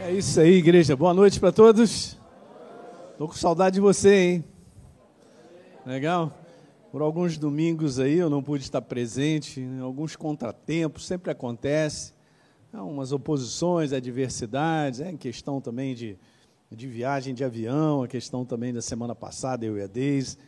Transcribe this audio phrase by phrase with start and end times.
[0.00, 0.96] É isso aí, igreja.
[0.96, 2.18] Boa noite para todos.
[3.16, 4.44] Tô com saudade de você, hein?
[5.86, 6.32] Legal?
[6.90, 12.12] Por alguns domingos aí eu não pude estar presente, alguns contratempos, sempre acontece.
[12.72, 16.18] Umas oposições, adversidades, é questão também de,
[16.70, 20.38] de viagem de avião, a questão também da semana passada, eu e a Deise.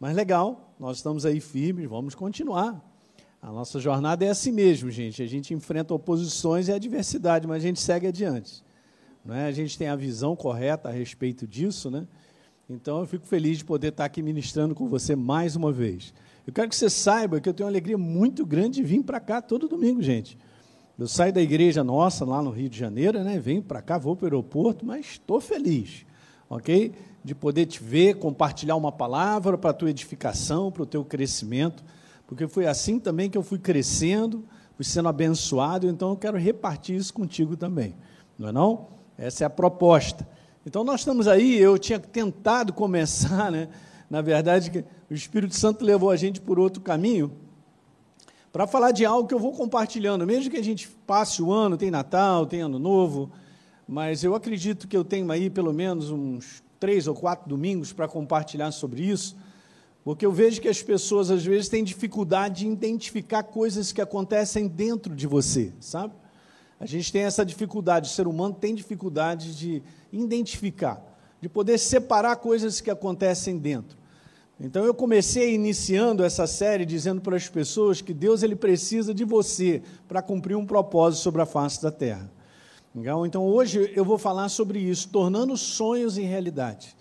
[0.00, 2.82] Mas legal, nós estamos aí firmes, vamos continuar.
[3.40, 5.22] A nossa jornada é assim mesmo, gente.
[5.22, 8.64] A gente enfrenta oposições e adversidade, mas a gente segue adiante.
[9.24, 9.46] Né?
[9.46, 12.06] A gente tem a visão correta a respeito disso, né?
[12.68, 16.14] Então eu fico feliz de poder estar aqui ministrando com você mais uma vez.
[16.46, 19.20] Eu quero que você saiba que eu tenho uma alegria muito grande de vir para
[19.20, 20.38] cá todo domingo, gente.
[20.98, 23.38] Eu saio da igreja nossa lá no Rio de Janeiro, né?
[23.38, 26.06] Venho para cá, vou para o aeroporto, mas estou feliz,
[26.48, 26.92] ok?
[27.22, 31.84] De poder te ver, compartilhar uma palavra para a tua edificação, para o teu crescimento,
[32.26, 34.44] porque foi assim também que eu fui crescendo,
[34.76, 37.94] fui sendo abençoado, então eu quero repartir isso contigo também,
[38.38, 38.93] não é não?
[39.16, 40.26] Essa é a proposta.
[40.66, 43.68] Então nós estamos aí, eu tinha tentado começar, né?
[44.08, 47.32] Na verdade, o Espírito Santo levou a gente por outro caminho,
[48.52, 51.76] para falar de algo que eu vou compartilhando, mesmo que a gente passe o ano,
[51.76, 53.32] tem Natal, tem Ano Novo,
[53.86, 58.06] mas eu acredito que eu tenho aí pelo menos uns três ou quatro domingos para
[58.06, 59.36] compartilhar sobre isso,
[60.04, 64.68] porque eu vejo que as pessoas às vezes têm dificuldade de identificar coisas que acontecem
[64.68, 66.14] dentro de você, sabe?
[66.78, 71.02] A gente tem essa dificuldade, o ser humano tem dificuldade de identificar,
[71.40, 73.96] de poder separar coisas que acontecem dentro.
[74.60, 79.24] Então eu comecei iniciando essa série dizendo para as pessoas que Deus ele precisa de
[79.24, 82.30] você para cumprir um propósito sobre a face da terra.
[83.26, 86.94] Então hoje eu vou falar sobre isso, tornando sonhos em realidade.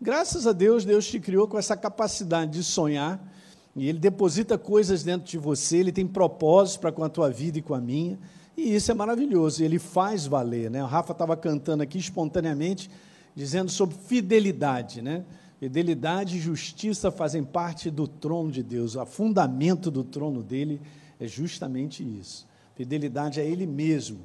[0.00, 3.18] Graças a Deus, Deus te criou com essa capacidade de sonhar,
[3.74, 7.58] e Ele deposita coisas dentro de você, Ele tem propósitos para com a tua vida
[7.58, 8.18] e com a minha.
[8.56, 10.70] E isso é maravilhoso, ele faz valer.
[10.70, 10.82] Né?
[10.82, 12.90] O Rafa estava cantando aqui espontaneamente,
[13.34, 15.02] dizendo sobre fidelidade.
[15.02, 15.24] Né?
[15.60, 18.96] Fidelidade e justiça fazem parte do trono de Deus.
[18.96, 20.80] O fundamento do trono dele
[21.20, 22.46] é justamente isso.
[22.74, 24.20] Fidelidade a Ele mesmo.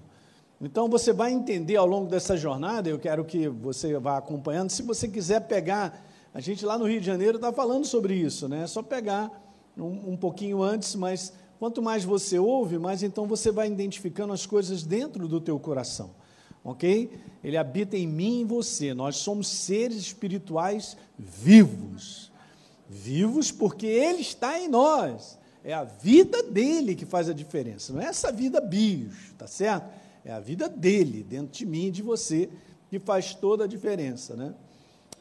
[0.61, 4.69] Então você vai entender ao longo dessa jornada, eu quero que você vá acompanhando.
[4.69, 8.47] Se você quiser pegar, a gente lá no Rio de Janeiro está falando sobre isso,
[8.47, 8.63] né?
[8.63, 9.31] É só pegar
[9.75, 14.47] um, um pouquinho antes, mas Quanto mais você ouve, mais então você vai identificando as
[14.47, 16.09] coisas dentro do teu coração.
[16.63, 17.11] Ok?
[17.43, 18.95] Ele habita em mim e em você.
[18.95, 22.31] Nós somos seres espirituais vivos.
[22.89, 25.37] Vivos porque Ele está em nós.
[25.63, 27.93] É a vida dele que faz a diferença.
[27.93, 29.87] Não é essa vida bios, tá certo?
[30.25, 32.49] É a vida dele, dentro de mim e de você,
[32.89, 34.55] que faz toda a diferença, né?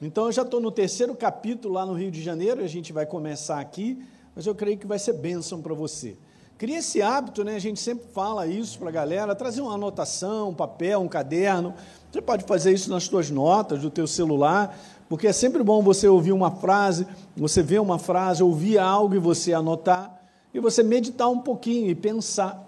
[0.00, 3.04] Então, eu já estou no terceiro capítulo lá no Rio de Janeiro, a gente vai
[3.04, 4.02] começar aqui,
[4.34, 6.16] mas eu creio que vai ser bênção para você.
[6.60, 7.56] Cria esse hábito, né?
[7.56, 11.72] A gente sempre fala isso para a galera, trazer uma anotação, um papel, um caderno.
[12.12, 14.78] Você pode fazer isso nas suas notas do teu celular,
[15.08, 19.18] porque é sempre bom você ouvir uma frase, você ver uma frase, ouvir algo e
[19.18, 20.20] você anotar,
[20.52, 22.62] e você meditar um pouquinho e pensar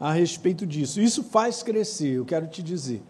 [0.00, 0.98] a respeito disso.
[0.98, 3.02] Isso faz crescer, eu quero te dizer.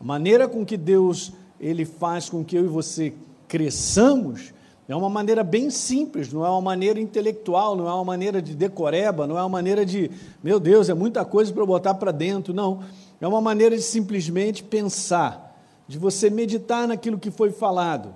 [0.00, 1.30] A maneira com que Deus
[1.60, 3.12] ele faz com que eu e você
[3.46, 4.54] cresçamos
[4.86, 8.54] é uma maneira bem simples, não é uma maneira intelectual, não é uma maneira de
[8.54, 10.10] decoreba, não é uma maneira de,
[10.42, 12.82] meu Deus, é muita coisa para botar para dentro, não.
[13.18, 15.58] É uma maneira de simplesmente pensar,
[15.88, 18.14] de você meditar naquilo que foi falado.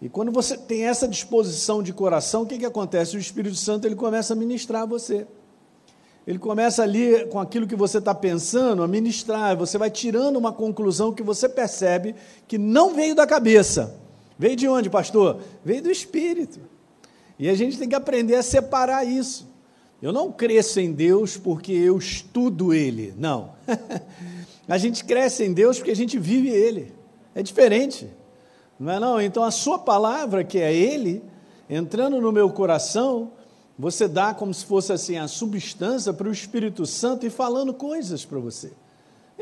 [0.00, 3.16] E quando você tem essa disposição de coração, o que, que acontece?
[3.16, 5.24] O Espírito Santo ele começa a ministrar a você.
[6.26, 10.52] Ele começa ali com aquilo que você está pensando, a ministrar, você vai tirando uma
[10.52, 12.16] conclusão que você percebe
[12.48, 14.01] que não veio da cabeça
[14.38, 15.40] Veio de onde, pastor?
[15.64, 16.60] Veio do Espírito.
[17.38, 19.50] E a gente tem que aprender a separar isso.
[20.00, 23.14] Eu não cresço em Deus porque eu estudo Ele.
[23.16, 23.52] Não.
[24.68, 26.92] a gente cresce em Deus porque a gente vive Ele.
[27.34, 28.08] É diferente.
[28.78, 29.20] Não é não?
[29.20, 31.22] Então a sua palavra, que é Ele,
[31.70, 33.30] entrando no meu coração,
[33.78, 38.24] você dá como se fosse assim a substância para o Espírito Santo e falando coisas
[38.24, 38.72] para você.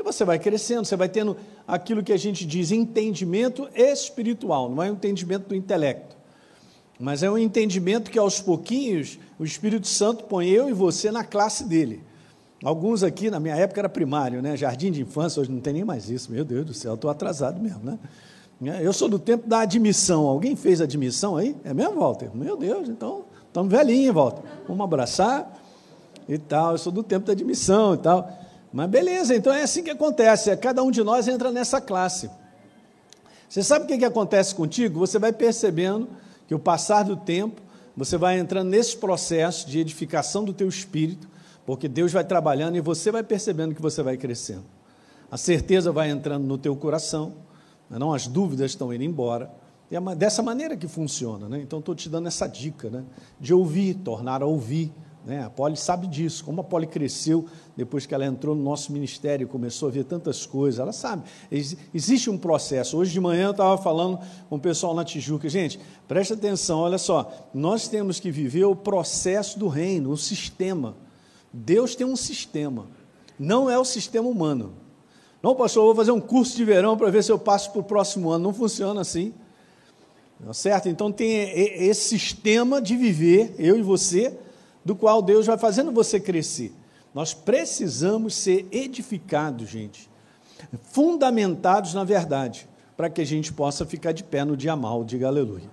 [0.00, 1.36] E você vai crescendo, você vai tendo
[1.68, 6.16] aquilo que a gente diz entendimento espiritual, não é um entendimento do intelecto,
[6.98, 11.22] mas é um entendimento que aos pouquinhos o Espírito Santo põe eu e você na
[11.22, 12.02] classe dele.
[12.64, 14.56] Alguns aqui, na minha época, era primário, né?
[14.56, 16.32] Jardim de infância, hoje não tem nem mais isso.
[16.32, 17.98] Meu Deus do céu, estou atrasado mesmo, né?
[18.80, 20.26] Eu sou do tempo da admissão.
[20.26, 21.54] Alguém fez admissão aí?
[21.62, 22.30] É mesmo, Walter?
[22.34, 24.42] Meu Deus, então estamos velhinhos, Walter.
[24.66, 25.62] Vamos abraçar
[26.26, 26.72] e tal.
[26.72, 28.40] Eu sou do tempo da admissão e tal.
[28.72, 32.30] Mas beleza, então é assim que acontece, é, cada um de nós entra nessa classe.
[33.48, 35.00] Você sabe o que, que acontece contigo?
[35.00, 36.08] Você vai percebendo
[36.46, 37.60] que o passar do tempo,
[37.96, 41.28] você vai entrando nesse processo de edificação do teu espírito,
[41.66, 44.64] porque Deus vai trabalhando e você vai percebendo que você vai crescendo.
[45.30, 47.34] a certeza vai entrando no teu coração,
[47.88, 47.98] né?
[47.98, 49.50] não as dúvidas estão indo embora.
[49.90, 51.48] E é dessa maneira que funciona.
[51.48, 51.60] Né?
[51.60, 53.04] Então, estou te dando essa dica né?
[53.40, 54.92] de ouvir, tornar a ouvir.
[55.24, 55.44] Né?
[55.44, 57.46] A Poli sabe disso, como a Poli cresceu
[57.76, 61.24] depois que ela entrou no nosso ministério, começou a ver tantas coisas, ela sabe.
[61.92, 62.96] Existe um processo.
[62.96, 64.18] Hoje de manhã eu estava falando
[64.48, 65.78] com o pessoal na Tijuca, gente,
[66.08, 70.96] preste atenção, olha só, nós temos que viver o processo do reino, o sistema.
[71.52, 72.86] Deus tem um sistema,
[73.38, 74.74] não é o sistema humano.
[75.42, 77.80] Não, pastor, eu vou fazer um curso de verão para ver se eu passo para
[77.80, 78.44] o próximo ano.
[78.44, 79.32] Não funciona assim.
[80.44, 80.88] Tá certo?
[80.88, 81.32] Então tem
[81.82, 84.38] esse sistema de viver, eu e você,
[84.84, 86.74] do qual Deus vai fazendo você crescer.
[87.15, 90.09] Nós precisamos ser edificados, gente,
[90.91, 95.27] fundamentados na verdade, para que a gente possa ficar de pé no dia mal, diga
[95.27, 95.68] aleluia.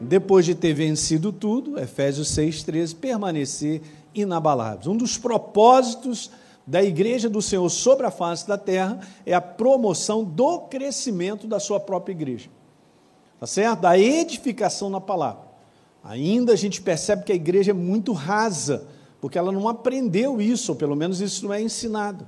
[0.00, 3.80] Depois de ter vencido tudo, Efésios 6,13, permanecer
[4.14, 4.86] inabaláveis.
[4.86, 6.30] Um dos propósitos
[6.66, 11.58] da igreja do Senhor sobre a face da terra é a promoção do crescimento da
[11.58, 12.50] sua própria igreja.
[13.38, 13.80] Tá certo?
[13.80, 15.45] Da edificação na palavra.
[16.08, 18.86] Ainda a gente percebe que a igreja é muito rasa,
[19.20, 22.26] porque ela não aprendeu isso, ou pelo menos isso não é ensinado.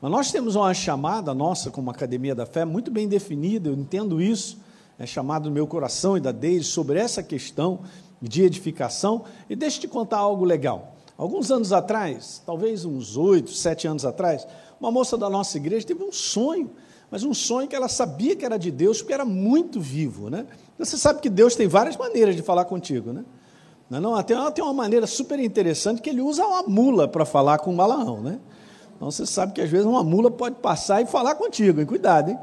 [0.00, 4.20] Mas nós temos uma chamada nossa, como Academia da Fé, muito bem definida, eu entendo
[4.20, 4.58] isso,
[4.98, 7.80] é chamado no meu coração e da deles sobre essa questão
[8.20, 9.24] de edificação.
[9.48, 10.96] E deixa eu te contar algo legal.
[11.16, 14.44] Alguns anos atrás, talvez uns oito, sete anos atrás,
[14.80, 16.72] uma moça da nossa igreja teve um sonho,
[17.12, 20.46] mas um sonho que ela sabia que era de Deus, porque era muito vivo, né?
[20.78, 23.22] Você sabe que Deus tem várias maneiras de falar contigo, né?
[23.90, 27.58] Não, não, tem, tem uma maneira super interessante que ele usa uma mula para falar
[27.58, 28.40] com o Balaão, né?
[28.96, 31.86] Então você sabe que às vezes uma mula pode passar e falar contigo, hein?
[31.86, 32.38] cuidado, hein?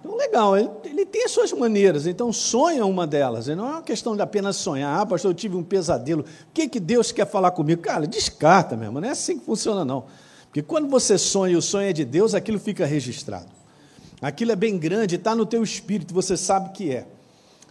[0.00, 3.82] Então, legal, ele, ele, tem as suas maneiras, então sonha uma delas, não é uma
[3.82, 7.26] questão de apenas sonhar, ah, pastor, eu tive um pesadelo, o que, que Deus quer
[7.26, 7.82] falar comigo?
[7.82, 10.04] Cara, descarta mesmo, não é assim que funciona, não.
[10.46, 13.55] Porque quando você sonha e o sonho é de Deus, aquilo fica registrado.
[14.20, 17.06] Aquilo é bem grande, está no teu espírito, você sabe que é.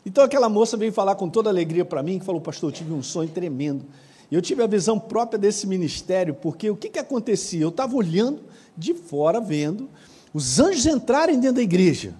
[0.05, 2.93] Então aquela moça veio falar com toda alegria para mim, que falou, pastor, eu tive
[2.93, 3.85] um sonho tremendo.
[4.31, 7.61] Eu tive a visão própria desse ministério, porque o que, que acontecia?
[7.61, 8.43] Eu estava olhando
[8.77, 9.89] de fora, vendo
[10.33, 12.13] os anjos entrarem dentro da igreja.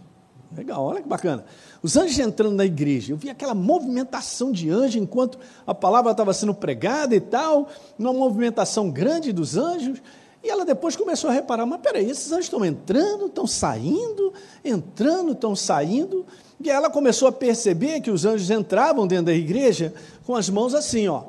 [0.55, 1.43] Legal, olha que bacana.
[1.83, 5.37] Os anjos entrando na igreja, eu vi aquela movimentação de anjos enquanto
[5.67, 7.67] a palavra estava sendo pregada e tal,
[7.99, 10.01] uma movimentação grande dos anjos.
[10.45, 14.31] E ela depois começou a reparar: mas peraí, esses anjos estão entrando, estão saindo,
[14.63, 16.23] entrando, estão saindo.
[16.59, 19.91] E ela começou a perceber que os anjos entravam dentro da igreja
[20.23, 21.23] com as mãos assim, ó.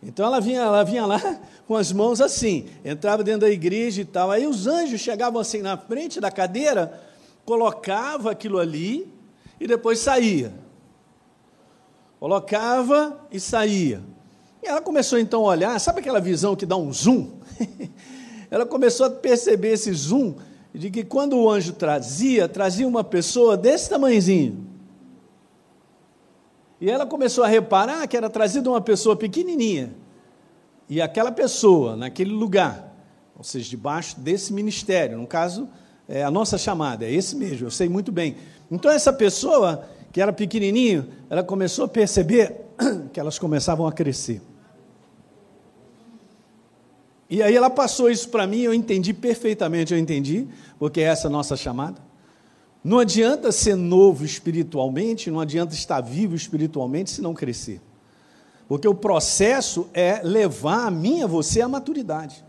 [0.00, 1.20] Então ela vinha, ela vinha lá
[1.66, 4.30] com as mãos assim, entrava dentro da igreja e tal.
[4.30, 7.02] Aí os anjos chegavam assim na frente da cadeira,
[7.44, 9.12] colocava aquilo ali
[9.58, 10.54] e depois saía.
[12.20, 14.04] Colocava e saía.
[14.62, 17.41] E ela começou então a olhar, sabe aquela visão que dá um zoom?
[18.50, 20.34] ela começou a perceber esse zoom
[20.74, 24.66] de que quando o anjo trazia, trazia uma pessoa desse tamanhozinho.
[26.80, 29.94] E ela começou a reparar que era trazida uma pessoa pequenininha.
[30.88, 32.92] E aquela pessoa, naquele lugar,
[33.36, 35.68] ou seja, debaixo desse ministério, no caso,
[36.08, 38.36] é a nossa chamada, é esse mesmo, eu sei muito bem.
[38.70, 42.56] Então, essa pessoa, que era pequenininho, ela começou a perceber
[43.12, 44.42] que elas começavam a crescer.
[47.32, 50.46] E aí ela passou isso para mim, eu entendi perfeitamente, eu entendi,
[50.78, 51.98] porque é essa nossa chamada.
[52.84, 57.80] Não adianta ser novo espiritualmente, não adianta estar vivo espiritualmente se não crescer.
[58.68, 62.44] Porque o processo é levar a mim a você à maturidade.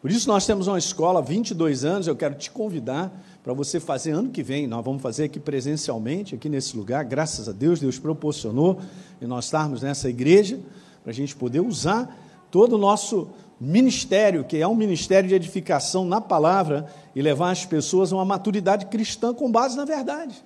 [0.00, 3.12] Por isso nós temos uma escola, 22 anos, eu quero te convidar
[3.42, 7.46] para você fazer ano que vem, nós vamos fazer aqui presencialmente, aqui nesse lugar, graças
[7.46, 8.80] a Deus, Deus proporcionou
[9.20, 10.58] e nós estarmos nessa igreja,
[11.02, 13.28] para a gente poder usar todo o nosso
[13.60, 18.24] ministério, que é um ministério de edificação na palavra e levar as pessoas a uma
[18.24, 20.44] maturidade cristã com base na verdade.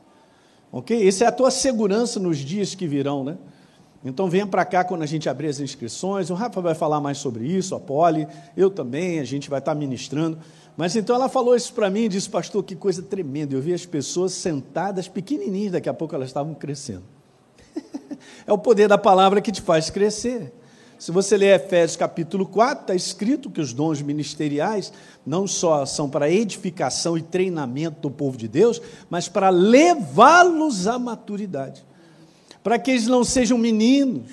[0.71, 1.07] Ok?
[1.07, 3.39] Essa é a tua segurança nos dias que virão, né?
[4.05, 6.31] Então venha para cá quando a gente abrir as inscrições.
[6.31, 9.75] O Rafa vai falar mais sobre isso, a Poli, eu também, a gente vai estar
[9.75, 10.39] ministrando.
[10.77, 13.55] Mas então ela falou isso para mim e disse, pastor, que coisa tremenda.
[13.55, 17.03] Eu vi as pessoas sentadas, pequenininhas, daqui a pouco elas estavam crescendo.
[18.47, 20.53] é o poder da palavra que te faz crescer.
[20.99, 24.93] Se você ler Efésios capítulo 4, está escrito que os dons ministeriais
[25.25, 30.99] não só são para edificação e treinamento do povo de Deus, mas para levá-los à
[30.99, 31.85] maturidade.
[32.65, 34.29] Para que eles não sejam meninos,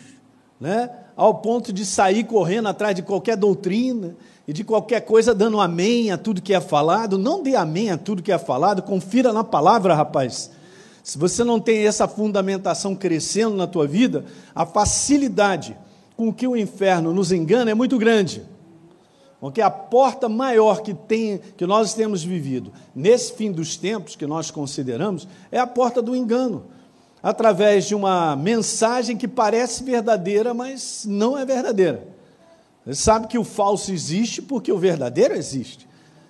[0.60, 4.16] né, ao ponto de sair correndo atrás de qualquer doutrina
[4.48, 7.16] e de qualquer coisa dando amém a tudo que é falado.
[7.16, 10.50] Não dê amém a tudo que é falado, confira na palavra, rapaz.
[11.04, 15.78] Se você não tem essa fundamentação crescendo na tua vida, a facilidade
[16.16, 18.44] com que o inferno nos engana é muito grande.
[19.40, 24.26] porque a porta maior que, tem, que nós temos vivido nesse fim dos tempos que
[24.26, 26.66] nós consideramos é a porta do engano,
[27.22, 32.08] através de uma mensagem que parece verdadeira, mas não é verdadeira.
[32.86, 35.88] Você sabe que o falso existe porque o verdadeiro existe.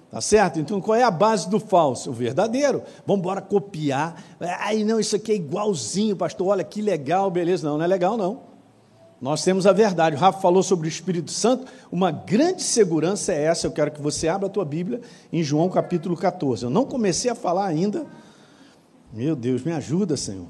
[0.09, 0.59] Tá certo?
[0.59, 2.09] Então qual é a base do falso?
[2.09, 2.83] O verdadeiro.
[3.05, 4.23] Vamos embora copiar.
[4.39, 6.47] Ai, não, isso aqui é igualzinho, pastor.
[6.47, 7.67] Olha que legal, beleza.
[7.67, 8.54] Não, não é legal, não.
[9.21, 10.15] Nós temos a verdade.
[10.15, 11.65] O Rafa falou sobre o Espírito Santo.
[11.91, 13.65] Uma grande segurança é essa.
[13.65, 16.65] Eu quero que você abra a tua Bíblia em João capítulo 14.
[16.65, 18.05] Eu não comecei a falar ainda.
[19.13, 20.47] Meu Deus, me ajuda, Senhor.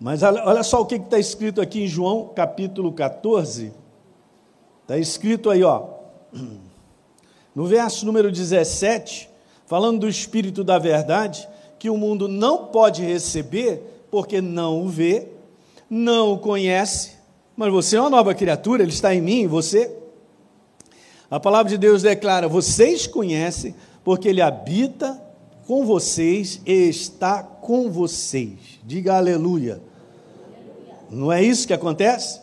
[0.00, 3.72] Mas olha só o que está escrito aqui em João capítulo 14.
[4.82, 5.88] Está escrito aí, ó.
[7.54, 9.30] No verso número 17,
[9.64, 15.28] falando do Espírito da verdade, que o mundo não pode receber porque não o vê
[15.94, 17.12] não o conhece,
[17.56, 19.96] mas você é uma nova criatura, ele está em mim, você.
[21.30, 25.22] A palavra de Deus declara: vocês conhecem, porque ele habita
[25.68, 28.58] com vocês e está com vocês.
[28.84, 29.80] Diga aleluia.
[31.08, 32.40] Não é isso que acontece?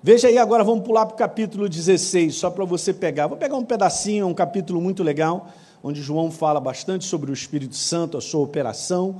[0.00, 3.26] Veja aí, agora vamos pular para o capítulo 16, só para você pegar.
[3.26, 5.48] Vou pegar um pedacinho, um capítulo muito legal,
[5.82, 9.16] onde João fala bastante sobre o Espírito Santo, a sua operação.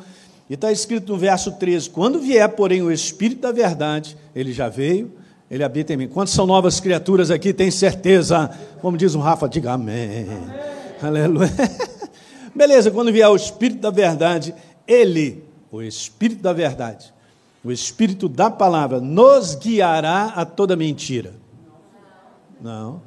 [0.50, 4.68] E está escrito no verso 13: Quando vier, porém, o Espírito da verdade, ele já
[4.68, 5.12] veio,
[5.48, 6.08] ele habita em mim.
[6.08, 7.54] Quantas são novas criaturas aqui?
[7.54, 8.50] Tem certeza?
[8.82, 10.24] Como diz o Rafa, diga amém.
[10.24, 10.38] amém.
[11.00, 11.52] Aleluia.
[12.52, 14.52] Beleza, quando vier o Espírito da verdade,
[14.88, 17.14] ele, o Espírito da verdade,
[17.62, 21.32] o Espírito da palavra, nos guiará a toda mentira.
[22.60, 23.00] Não.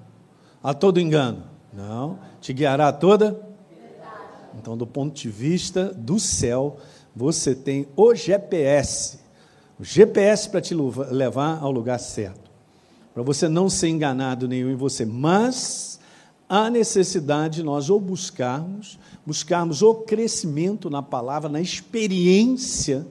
[0.64, 1.44] A todo engano.
[1.74, 2.20] Não.
[2.40, 3.38] Te guiará a toda.
[4.58, 6.78] Então, do ponto de vista do céu,
[7.16, 9.20] você tem o GPS,
[9.80, 12.52] o GPS para te levar ao lugar certo,
[13.14, 16.00] para você não ser enganado nenhum em você, mas
[16.50, 23.06] há necessidade de nós ou buscarmos, buscarmos o crescimento na palavra, na experiência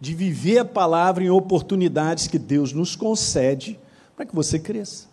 [0.00, 3.78] de viver a palavra em oportunidades que Deus nos concede
[4.14, 5.08] para que você cresça.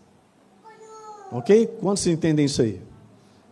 [1.32, 1.66] Ok?
[1.80, 2.82] Quantos entendem isso aí?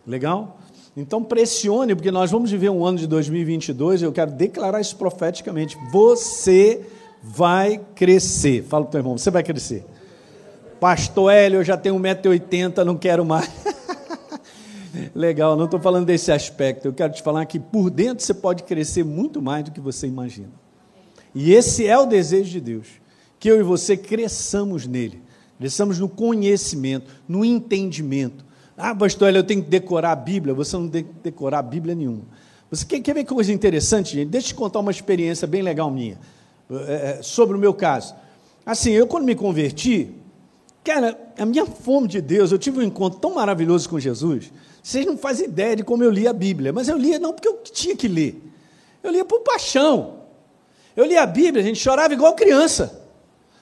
[0.06, 0.58] Legal?
[0.96, 4.96] Então pressione, porque nós vamos viver um ano de 2022 e eu quero declarar isso
[4.96, 5.76] profeticamente.
[5.90, 6.86] Você
[7.22, 8.62] vai crescer.
[8.64, 9.84] Fala para o teu irmão, você vai crescer.
[10.78, 13.48] Pastor Hélio, eu já tenho 1,80m, não quero mais.
[15.14, 16.86] Legal, não estou falando desse aspecto.
[16.86, 20.06] Eu quero te falar que por dentro você pode crescer muito mais do que você
[20.06, 20.50] imagina.
[21.34, 22.86] E esse é o desejo de Deus,
[23.38, 25.22] que eu e você cresçamos nele,
[25.58, 28.44] cresçamos no conhecimento, no entendimento,
[28.76, 30.54] ah, pastor, eu tenho que decorar a Bíblia.
[30.54, 32.22] Você não tem que decorar a Bíblia nenhuma.
[32.70, 34.28] Você quer, quer ver coisa interessante, gente?
[34.28, 36.18] Deixa eu te contar uma experiência bem legal minha,
[36.88, 38.14] é, sobre o meu caso.
[38.64, 40.10] Assim, eu quando me converti,
[40.82, 44.50] cara, a minha fome de Deus, eu tive um encontro tão maravilhoso com Jesus,
[44.82, 47.46] vocês não fazem ideia de como eu li a Bíblia, mas eu lia não porque
[47.46, 48.42] eu tinha que ler,
[49.02, 50.22] eu lia por paixão.
[50.96, 53.02] Eu lia a Bíblia, a gente chorava igual criança.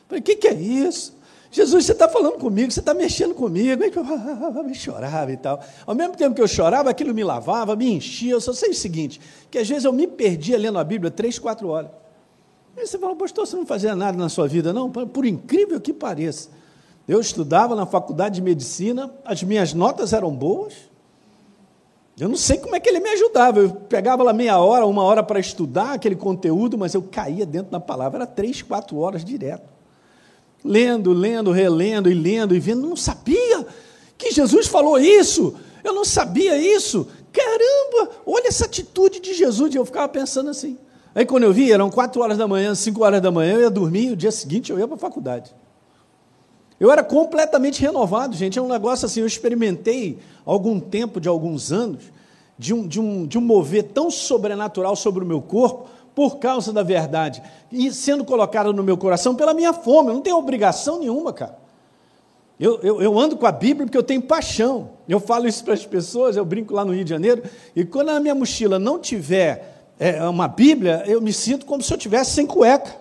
[0.08, 1.16] Falei, o que, que é isso?
[1.52, 3.82] Jesus, você está falando comigo, você está mexendo comigo.
[3.82, 5.60] Eu chorava e tal.
[5.84, 8.32] Ao mesmo tempo que eu chorava, aquilo me lavava, me enchia.
[8.32, 11.38] Eu só sei o seguinte: que às vezes eu me perdia lendo a Bíblia três,
[11.38, 11.90] quatro horas.
[12.76, 14.88] Aí você fala, pastor, você não fazia nada na sua vida, não?
[14.90, 16.48] Por incrível que pareça.
[17.06, 20.74] Eu estudava na faculdade de medicina, as minhas notas eram boas.
[22.16, 23.58] Eu não sei como é que ele me ajudava.
[23.58, 27.72] Eu pegava lá meia hora, uma hora para estudar aquele conteúdo, mas eu caía dentro
[27.72, 28.18] da palavra.
[28.18, 29.79] Era três, quatro horas direto
[30.64, 33.66] lendo, lendo, relendo e lendo e vendo, não sabia
[34.16, 39.78] que Jesus falou isso, eu não sabia isso, caramba, olha essa atitude de Jesus, e
[39.78, 40.76] eu ficava pensando assim.
[41.14, 43.70] Aí quando eu vi, eram quatro horas da manhã, cinco horas da manhã, eu ia
[43.70, 45.54] dormir, e o dia seguinte eu ia para a faculdade.
[46.78, 51.72] Eu era completamente renovado, gente, é um negócio assim, eu experimentei algum tempo, de alguns
[51.72, 52.04] anos,
[52.58, 56.72] de um, de um, de um mover tão sobrenatural sobre o meu corpo, por causa
[56.72, 60.98] da verdade, e sendo colocada no meu coração pela minha fome, eu não tenho obrigação
[60.98, 61.58] nenhuma, cara.
[62.58, 64.90] Eu, eu, eu, ando com a Bíblia porque eu tenho paixão.
[65.08, 67.42] Eu falo isso para as pessoas, eu brinco lá no Rio de Janeiro,
[67.74, 71.92] e quando a minha mochila não tiver é, uma Bíblia, eu me sinto como se
[71.92, 72.94] eu tivesse sem cueca.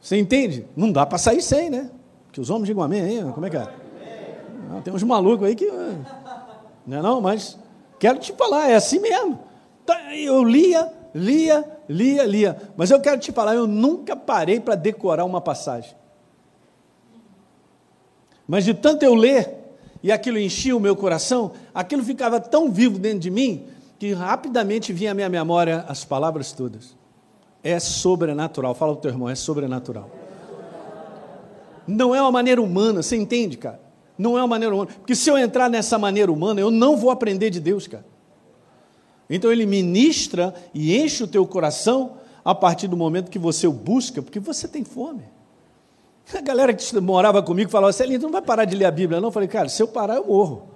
[0.00, 0.66] Você entende?
[0.74, 1.90] Não dá para sair sem, né?
[2.32, 3.68] Que os homens digam amém aí, como é que é?
[4.70, 5.66] Não, tem uns malucos aí que.
[6.86, 7.58] Não é não, mas
[7.98, 9.38] quero te falar, é assim mesmo.
[9.84, 12.56] Tá, eu lia lia, lia, lia.
[12.76, 15.94] Mas eu quero te falar, eu nunca parei para decorar uma passagem.
[18.46, 19.62] Mas de tanto eu ler,
[20.02, 23.66] e aquilo enchia o meu coração, aquilo ficava tão vivo dentro de mim,
[23.98, 26.96] que rapidamente vinha à minha memória as palavras todas.
[27.62, 28.74] É sobrenatural.
[28.74, 30.10] Fala o teu irmão, é sobrenatural.
[31.86, 33.80] Não é uma maneira humana, você entende, cara?
[34.18, 34.90] Não é uma maneira humana.
[34.98, 38.04] Porque se eu entrar nessa maneira humana, eu não vou aprender de Deus, cara.
[39.34, 43.72] Então ele ministra e enche o teu coração a partir do momento que você o
[43.72, 45.22] busca, porque você tem fome.
[46.34, 49.28] A galera que morava comigo falava Celinho, não vai parar de ler a Bíblia, não?
[49.28, 50.68] Eu falei, cara, se eu parar, eu morro.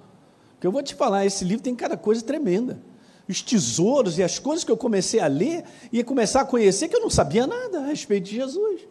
[0.53, 2.81] Porque eu vou te falar, esse livro tem cada coisa tremenda.
[3.29, 6.95] Os tesouros e as coisas que eu comecei a ler e começar a conhecer que
[6.95, 8.81] eu não sabia nada a respeito de Jesus.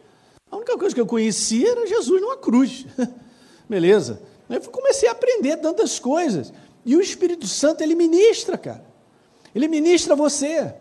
[0.49, 2.87] A única coisa que eu conhecia era Jesus numa cruz.
[3.69, 4.23] Beleza.
[4.49, 6.53] Eu comecei a aprender tantas coisas.
[6.85, 8.96] E o Espírito Santo, ele ministra, cara.
[9.57, 10.75] Ele ministra você.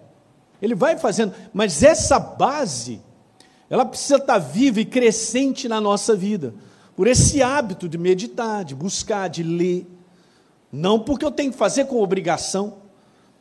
[0.61, 1.33] Ele vai fazendo.
[1.53, 2.99] Mas essa base,
[3.69, 6.53] ela precisa estar viva e crescente na nossa vida.
[6.93, 9.87] Por esse hábito de meditar, de buscar, de ler.
[10.69, 12.79] Não porque eu tenho que fazer com obrigação.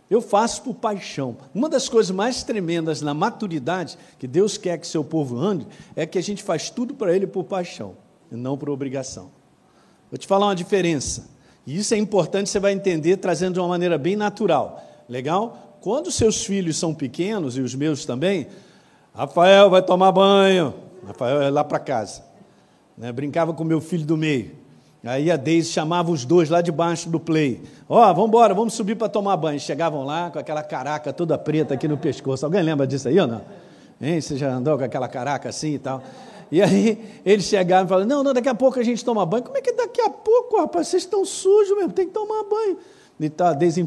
[0.08, 1.36] Eu faço por paixão.
[1.52, 6.06] Uma das coisas mais tremendas na maturidade que Deus quer que seu povo ande é
[6.06, 7.96] que a gente faz tudo para Ele por paixão
[8.30, 9.32] e não por obrigação.
[10.12, 11.28] Vou te falar uma diferença.
[11.66, 14.93] E isso é importante, você vai entender trazendo de uma maneira bem natural.
[15.08, 15.78] Legal?
[15.80, 18.46] Quando seus filhos são pequenos, e os meus também,
[19.14, 20.74] Rafael vai tomar banho.
[21.06, 22.24] Rafael é lá para casa.
[22.96, 23.12] Né?
[23.12, 24.52] Brincava com meu filho do meio.
[25.04, 27.62] Aí a Deise chamava os dois lá debaixo do play.
[27.86, 29.60] Ó, oh, vamos embora, vamos subir para tomar banho.
[29.60, 32.46] Chegavam lá com aquela caraca toda preta aqui no pescoço.
[32.46, 33.42] Alguém lembra disso aí ou não?
[34.00, 34.18] Hein?
[34.18, 36.02] Você já andou com aquela caraca assim e tal?
[36.50, 39.42] E aí eles chegavam e falavam, não, não, daqui a pouco a gente toma banho.
[39.42, 40.88] Como é que daqui a pouco, rapaz?
[40.88, 42.78] Vocês estão sujos mesmo, tem que tomar banho.
[43.18, 43.80] E tá, a Deise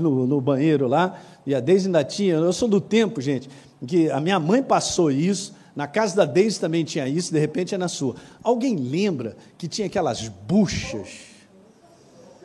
[0.00, 3.48] no, no banheiro lá, e a Deise ainda tinha, eu sou do tempo, gente,
[3.86, 7.74] que a minha mãe passou isso, na casa da Deise também tinha isso, de repente
[7.74, 8.16] é na sua.
[8.42, 11.34] Alguém lembra que tinha aquelas buchas?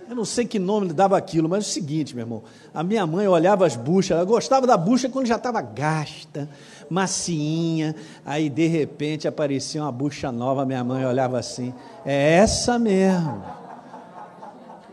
[0.09, 2.43] Eu não sei que nome dava aquilo, mas é o seguinte, meu irmão.
[2.73, 6.49] A minha mãe olhava as buchas, ela gostava da bucha quando já estava gasta,
[6.89, 7.95] macinha.
[8.25, 11.71] Aí, de repente, aparecia uma bucha nova, minha mãe olhava assim:
[12.03, 13.58] é essa mesmo.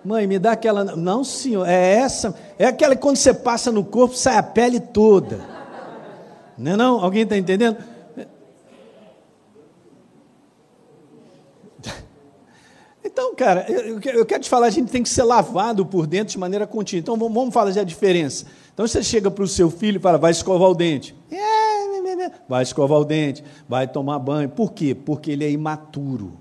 [0.07, 0.85] Mãe, me dá aquela.
[0.85, 2.33] Não, senhor, é essa.
[2.57, 5.41] É aquela que quando você passa no corpo sai a pele toda.
[6.57, 7.01] Não é não?
[7.01, 7.77] Alguém está entendendo?
[13.05, 16.39] Então, cara, eu, quero te falar, a gente tem que ser lavado por dentro de
[16.39, 17.01] maneira contínua.
[17.01, 18.45] Então, vamos, vamos falar a diferença.
[18.75, 21.17] Então, você chega para o seu filho e fala, vai escovar o dente.
[21.31, 24.51] É, vai escovar o dente, vai tomar banho.
[24.51, 24.95] Por quê?
[24.95, 26.37] Porque ele é imaturo.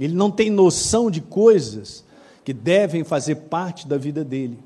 [0.00, 2.04] Ele não tem noção de coisas
[2.44, 4.58] que devem fazer parte da vida dele.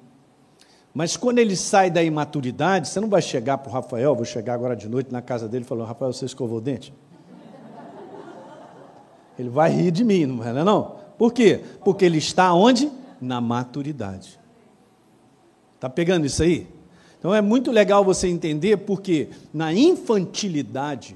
[0.93, 4.55] Mas quando ele sai da imaturidade, você não vai chegar para o Rafael, vou chegar
[4.55, 6.93] agora de noite na casa dele e falar, Rafael, você escovou o dente?
[9.39, 10.97] Ele vai rir de mim, não é não?
[11.17, 11.63] Por quê?
[11.85, 12.91] Porque ele está onde?
[13.21, 14.41] Na maturidade.
[15.77, 16.67] Está pegando isso aí?
[17.21, 21.15] Então é muito legal você entender porque na infantilidade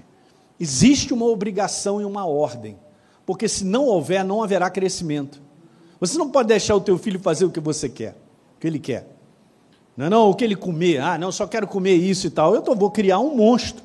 [0.60, 2.78] existe uma obrigação e uma ordem.
[3.26, 5.41] Porque se não houver, não haverá crescimento.
[6.02, 8.16] Você não pode deixar o teu filho fazer o que você quer,
[8.56, 9.06] o que ele quer.
[9.96, 12.56] Não é não, o que ele comer, ah, não, só quero comer isso e tal.
[12.56, 13.84] Eu tô, vou criar um monstro.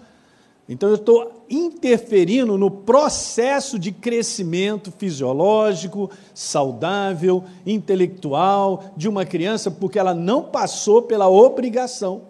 [0.67, 9.99] Então eu estou interferindo no processo de crescimento fisiológico, saudável, intelectual de uma criança, porque
[9.99, 12.23] ela não passou pela obrigação,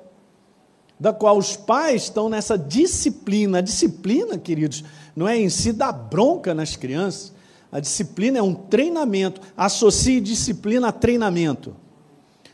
[0.99, 3.59] da qual os pais estão nessa disciplina.
[3.59, 4.83] A disciplina, queridos,
[5.15, 7.36] não é em si dar bronca nas crianças.
[7.77, 9.39] A disciplina é um treinamento.
[9.55, 11.75] Associe disciplina a treinamento.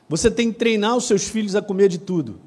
[0.09, 2.41] Você tem que treinar os seus filhos a comer de tudo.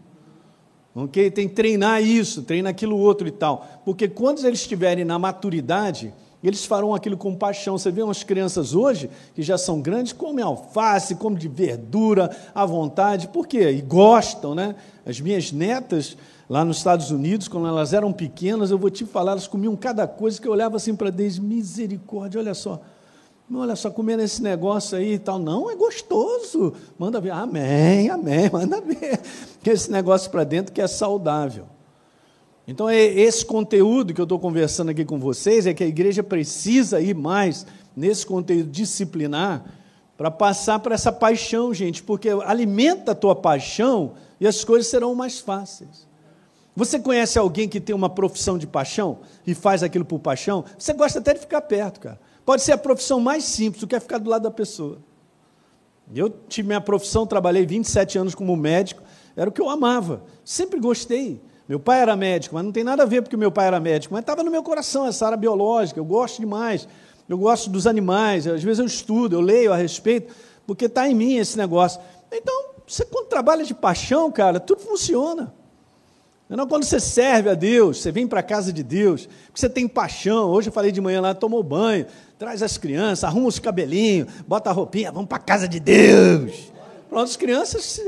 [0.94, 1.30] Ok?
[1.30, 3.80] Tem que treinar isso, treinar aquilo outro e tal.
[3.82, 6.12] Porque quando eles estiverem na maturidade,
[6.42, 7.76] eles farão aquilo com paixão.
[7.78, 12.64] Você vê umas crianças hoje, que já são grandes, comem alface, comem de verdura à
[12.64, 13.28] vontade.
[13.28, 13.70] Por quê?
[13.70, 14.74] E gostam, né?
[15.04, 16.16] As minhas netas,
[16.48, 20.06] lá nos Estados Unidos, quando elas eram pequenas, eu vou te falar, elas comiam cada
[20.06, 22.80] coisa que eu olhava assim para Deus, misericórdia, olha só.
[23.54, 25.38] Olha só, comendo esse negócio aí e tal.
[25.38, 26.72] Não, é gostoso.
[26.98, 27.30] Manda ver.
[27.30, 28.50] Amém, amém.
[28.52, 29.20] Manda ver.
[29.62, 31.66] Que esse negócio para dentro que é saudável.
[32.68, 36.22] Então, é esse conteúdo que eu estou conversando aqui com vocês é que a igreja
[36.22, 39.64] precisa ir mais nesse conteúdo disciplinar
[40.16, 45.14] para passar para essa paixão, gente, porque alimenta a tua paixão e as coisas serão
[45.14, 46.06] mais fáceis.
[46.74, 50.64] Você conhece alguém que tem uma profissão de paixão e faz aquilo por paixão?
[50.78, 52.20] Você gosta até de ficar perto, cara.
[52.44, 54.98] Pode ser a profissão mais simples, tu quer ficar do lado da pessoa.
[56.14, 59.02] Eu tive minha profissão, trabalhei 27 anos como médico,
[59.34, 61.40] era o que eu amava, sempre gostei.
[61.68, 64.14] Meu pai era médico, mas não tem nada a ver porque meu pai era médico,
[64.14, 66.86] mas estava no meu coração essa área biológica, eu gosto demais,
[67.28, 70.32] eu gosto dos animais, às vezes eu estudo, eu leio a respeito,
[70.64, 72.00] porque está em mim esse negócio.
[72.30, 75.52] Então, você quando trabalha de paixão, cara, tudo funciona.
[76.48, 79.68] Não quando você serve a Deus, você vem para a casa de Deus, porque você
[79.68, 80.48] tem paixão.
[80.48, 82.06] Hoje eu falei de manhã lá, tomou banho,
[82.38, 86.72] traz as crianças, arruma os cabelinhos, bota a roupinha, vamos para a casa de Deus.
[87.08, 88.00] Pronto, as crianças,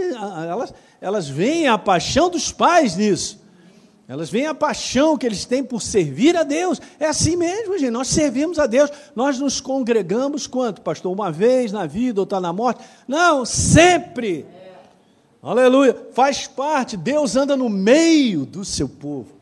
[0.49, 3.40] elas, elas veem a paixão dos pais nisso.
[4.09, 6.81] Elas veem a paixão que eles têm por servir a Deus.
[6.99, 7.90] É assim mesmo, gente.
[7.90, 8.90] Nós servimos a Deus.
[9.14, 11.12] Nós nos congregamos quanto, pastor?
[11.12, 12.83] Uma vez na vida ou está na morte?
[13.07, 14.47] Não, sempre.
[15.42, 15.94] Aleluia.
[16.14, 16.97] Faz parte.
[16.97, 19.37] Deus anda no meio do seu povo.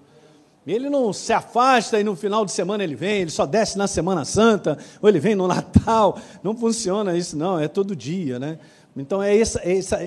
[0.67, 3.87] Ele não se afasta e no final de semana ele vem, ele só desce na
[3.87, 6.19] Semana Santa, ou ele vem no Natal.
[6.43, 8.59] Não funciona isso, não, é todo dia, né?
[8.97, 9.43] Então é é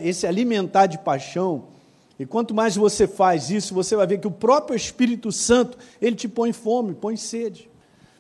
[0.04, 1.64] esse alimentar de paixão
[2.20, 6.18] e quanto mais você faz isso, você vai ver que o próprio Espírito Santo, ele
[6.18, 7.72] te põe fome, põe sede.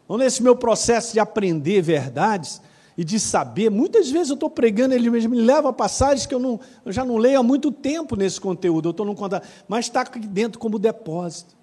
[0.05, 2.61] Então, nesse meu processo de aprender verdades
[2.97, 6.33] e de saber, muitas vezes eu estou pregando, ele mesmo me leva a passagens que
[6.33, 9.45] eu, não, eu já não leio há muito tempo nesse conteúdo, eu estou num contato,
[9.67, 11.53] mas está aqui dentro como depósito.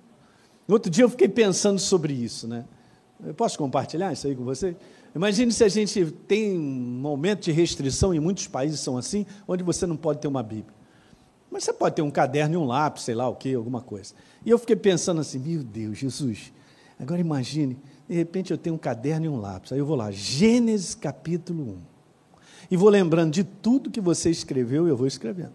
[0.69, 2.67] Outro dia eu fiquei pensando sobre isso, né?
[3.25, 4.77] Eu posso compartilhar isso aí com você?
[5.15, 9.65] Imagine se a gente tem um momento de restrição, e muitos países são assim, onde
[9.65, 10.76] você não pode ter uma Bíblia.
[11.51, 14.15] Mas você pode ter um caderno e um lápis, sei lá o que, alguma coisa.
[14.45, 16.53] E eu fiquei pensando assim, meu Deus, Jesus,
[16.99, 17.79] agora imagine,
[18.09, 19.73] de repente eu tenho um caderno e um lápis.
[19.73, 21.79] Aí eu vou lá, Gênesis capítulo 1.
[22.71, 25.53] E vou lembrando de tudo que você escreveu e eu vou escrevendo.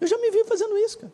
[0.00, 1.12] Eu já me vi fazendo isso, cara.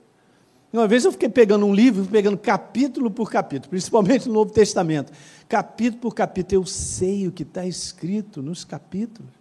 [0.73, 5.13] Uma vez eu fiquei pegando um livro, pegando capítulo por capítulo, principalmente no Novo Testamento.
[5.49, 9.33] Capítulo por capítulo, eu sei o que está escrito nos capítulos.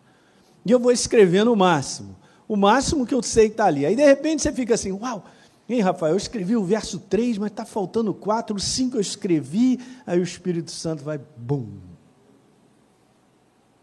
[0.65, 2.15] E eu vou escrevendo o máximo
[2.49, 3.85] o máximo que eu sei está ali.
[3.85, 5.23] Aí de repente você fica assim, uau,
[5.69, 9.79] Hein, Rafael, eu escrevi o verso 3, mas está faltando 4, o 5 eu escrevi,
[10.03, 11.67] aí o Espírito Santo vai, bum,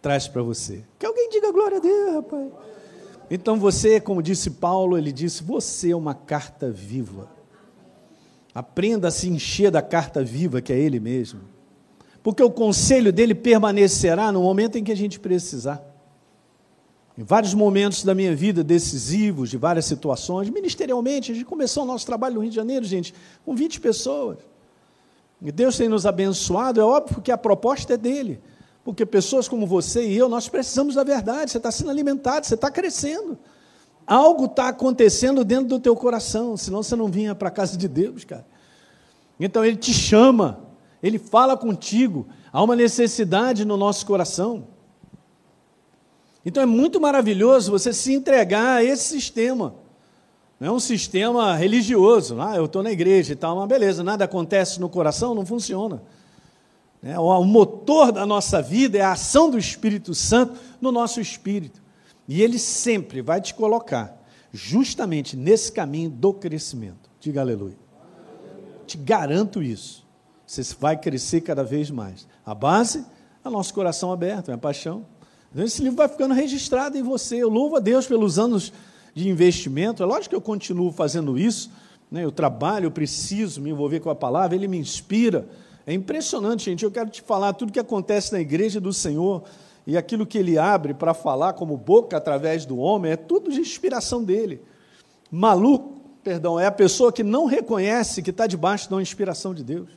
[0.02, 0.82] traz para você.
[0.98, 2.48] Que alguém diga glória a Deus, rapaz.
[3.30, 7.30] Então você, como disse Paulo, ele disse, você é uma carta viva.
[8.52, 11.42] Aprenda a se encher da carta viva que é ele mesmo.
[12.20, 15.80] Porque o conselho dele permanecerá no momento em que a gente precisar.
[17.18, 21.86] Em vários momentos da minha vida decisivos, de várias situações, ministerialmente, a gente começou o
[21.86, 24.38] nosso trabalho no Rio de Janeiro, gente, com 20 pessoas.
[25.40, 28.40] E Deus tem nos abençoado, é óbvio que a proposta é dele.
[28.84, 32.54] Porque pessoas como você e eu, nós precisamos da verdade, você está sendo alimentado, você
[32.54, 33.38] está crescendo.
[34.06, 37.88] Algo está acontecendo dentro do teu coração, senão você não vinha para a casa de
[37.88, 38.46] Deus, cara.
[39.40, 40.60] Então ele te chama,
[41.02, 44.68] ele fala contigo, há uma necessidade no nosso coração.
[46.46, 49.74] Então é muito maravilhoso você se entregar a esse sistema.
[50.60, 52.40] Não é um sistema religioso.
[52.40, 56.00] Ah, eu estou na igreja e tal, mas beleza, nada acontece no coração, não funciona.
[57.02, 61.82] É, o motor da nossa vida é a ação do Espírito Santo no nosso espírito.
[62.28, 64.16] E ele sempre vai te colocar
[64.52, 67.10] justamente nesse caminho do crescimento.
[67.18, 67.76] Diga aleluia.
[68.86, 70.06] Te garanto isso.
[70.46, 72.28] Você vai crescer cada vez mais.
[72.44, 73.04] A base
[73.44, 75.04] é nosso coração aberto, é a paixão.
[75.56, 77.36] Então, esse livro vai ficando registrado em você.
[77.36, 78.70] Eu louvo a Deus pelos anos
[79.14, 80.02] de investimento.
[80.02, 81.70] É lógico que eu continuo fazendo isso.
[82.10, 82.22] Né?
[82.22, 85.48] Eu trabalho, eu preciso me envolver com a palavra, ele me inspira.
[85.86, 86.84] É impressionante, gente.
[86.84, 89.44] Eu quero te falar tudo que acontece na igreja do Senhor
[89.86, 93.58] e aquilo que ele abre para falar como boca através do homem, é tudo de
[93.58, 94.60] inspiração dele.
[95.30, 99.88] Maluco, perdão, é a pessoa que não reconhece que está debaixo da inspiração de Deus.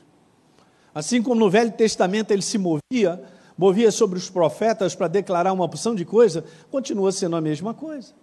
[0.94, 3.22] Assim como no Velho Testamento ele se movia
[3.60, 8.14] movia sobre os profetas para declarar uma opção de coisa, continua sendo a mesma coisa.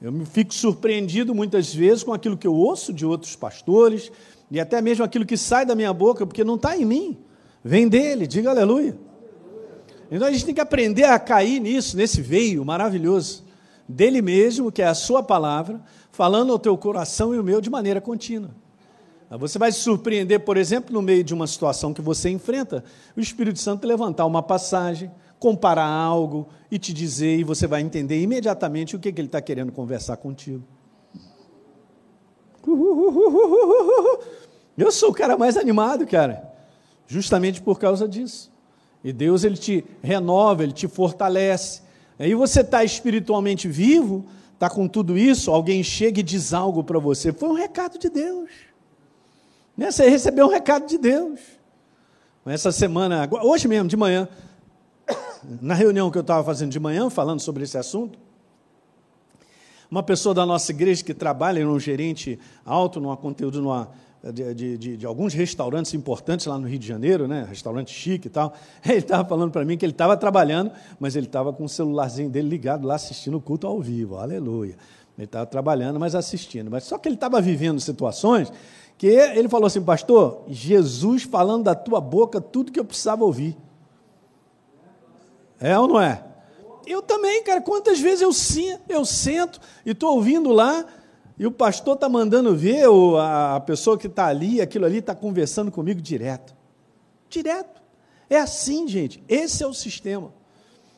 [0.00, 4.12] Eu me fico surpreendido muitas vezes com aquilo que eu ouço de outros pastores
[4.48, 7.18] e até mesmo aquilo que sai da minha boca, porque não está em mim,
[7.64, 8.96] vem dele, diga aleluia.
[10.08, 13.42] Então a gente tem que aprender a cair nisso, nesse veio maravilhoso,
[13.88, 17.68] dele mesmo, que é a sua palavra, falando ao teu coração e o meu de
[17.68, 18.50] maneira contínua.
[19.38, 22.82] Você vai se surpreender, por exemplo, no meio de uma situação que você enfrenta,
[23.16, 28.20] o Espírito Santo levantar uma passagem, comparar algo e te dizer, e você vai entender
[28.20, 30.64] imediatamente o que, que ele está querendo conversar contigo.
[34.76, 36.42] Eu sou o cara mais animado, cara,
[37.06, 38.50] justamente por causa disso.
[39.02, 41.82] E Deus ele te renova, ele te fortalece.
[42.18, 46.98] Aí você está espiritualmente vivo, está com tudo isso, alguém chega e diz algo para
[46.98, 47.32] você.
[47.32, 48.50] Foi um recado de Deus.
[49.80, 49.90] Né?
[49.90, 51.40] Você recebeu um recado de Deus.
[52.44, 54.28] Essa semana, hoje mesmo, de manhã,
[55.58, 58.18] na reunião que eu estava fazendo de manhã, falando sobre esse assunto,
[59.90, 63.88] uma pessoa da nossa igreja que trabalha num gerente alto, num conteúdo numa,
[64.22, 67.46] de, de, de, de, alguns restaurantes importantes lá no Rio de Janeiro, né?
[67.48, 68.52] restaurante chique e tal.
[68.84, 72.28] Ele estava falando para mim que ele estava trabalhando, mas ele estava com o celularzinho
[72.28, 74.76] dele ligado lá assistindo o culto ao vivo, aleluia.
[75.16, 76.70] Ele estava trabalhando, mas assistindo.
[76.70, 78.52] Mas só que ele estava vivendo situações
[79.00, 83.56] que ele falou assim, pastor, Jesus falando da tua boca tudo que eu precisava ouvir.
[85.58, 86.22] É ou não é?
[86.86, 88.30] Eu também, cara, quantas vezes eu,
[88.90, 90.84] eu sento e estou ouvindo lá,
[91.38, 95.14] e o pastor está mandando ver, ou a pessoa que está ali, aquilo ali está
[95.14, 96.54] conversando comigo direto.
[97.30, 97.80] Direto.
[98.28, 99.24] É assim, gente.
[99.26, 100.30] Esse é o sistema.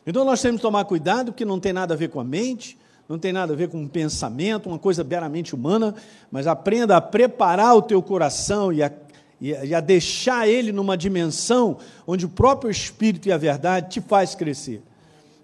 [0.05, 2.77] Então nós temos que tomar cuidado, porque não tem nada a ver com a mente,
[3.09, 5.95] não tem nada a ver com um pensamento, uma coisa meramente humana,
[6.31, 8.93] mas aprenda a preparar o teu coração e a,
[9.41, 14.35] e a deixar ele numa dimensão onde o próprio Espírito e a verdade te faz
[14.35, 14.83] crescer.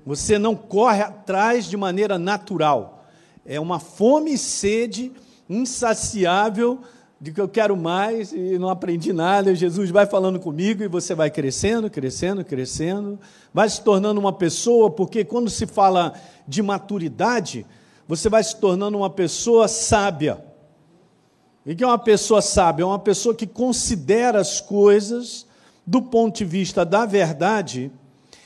[0.07, 3.05] Você não corre atrás de maneira natural.
[3.45, 5.13] É uma fome e sede
[5.49, 6.81] insaciável
[7.21, 9.55] de que eu quero mais e não aprendi nada.
[9.55, 13.19] Jesus vai falando comigo e você vai crescendo, crescendo, crescendo,
[13.53, 16.13] vai se tornando uma pessoa, porque quando se fala
[16.47, 17.67] de maturidade,
[18.07, 20.45] você vai se tornando uma pessoa sábia.
[21.67, 22.85] E que é uma pessoa sábia?
[22.85, 25.47] É uma pessoa que considera as coisas
[25.85, 27.91] do ponto de vista da verdade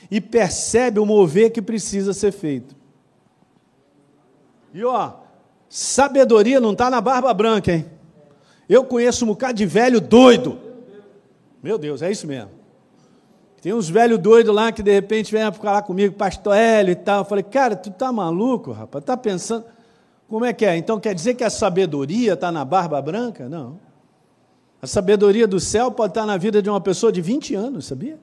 [0.09, 2.75] e percebe o mover que precisa ser feito.
[4.73, 5.13] E ó,
[5.69, 7.85] sabedoria não está na barba branca, hein?
[8.67, 10.57] Eu conheço um bocado de velho doido.
[11.61, 12.49] Meu Deus, é isso mesmo.
[13.61, 17.19] Tem uns velhos doidos lá que de repente vêm falar comigo, pastor Hélio e tal.
[17.19, 19.05] Eu falei, cara, tu tá maluco, rapaz?
[19.05, 19.63] Tá pensando.
[20.27, 20.75] Como é que é?
[20.75, 23.47] Então quer dizer que a sabedoria está na barba branca?
[23.47, 23.79] Não.
[24.81, 28.19] A sabedoria do céu pode estar na vida de uma pessoa de 20 anos, sabia?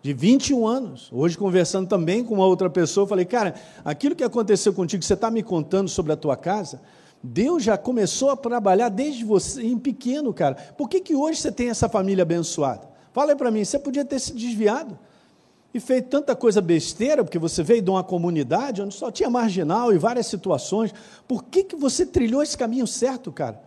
[0.00, 1.10] De 21 anos.
[1.12, 3.54] Hoje, conversando também com uma outra pessoa, falei, cara,
[3.84, 6.80] aquilo que aconteceu contigo, você está me contando sobre a tua casa,
[7.22, 10.56] Deus já começou a trabalhar desde você, em pequeno, cara.
[10.76, 12.88] Por que, que hoje você tem essa família abençoada?
[13.12, 14.98] Fala aí para mim, você podia ter se desviado
[15.72, 19.92] e feito tanta coisa besteira, porque você veio de uma comunidade onde só tinha marginal
[19.92, 20.92] e várias situações.
[21.28, 23.62] Por que, que você trilhou esse caminho certo, cara?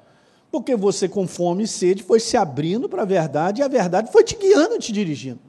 [0.52, 4.12] Porque você, com fome e sede, foi se abrindo para a verdade e a verdade
[4.12, 5.40] foi te guiando, te dirigindo.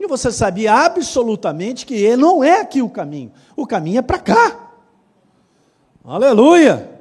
[0.00, 4.70] E você sabia absolutamente que não é aqui o caminho, o caminho é para cá.
[6.04, 6.93] Aleluia!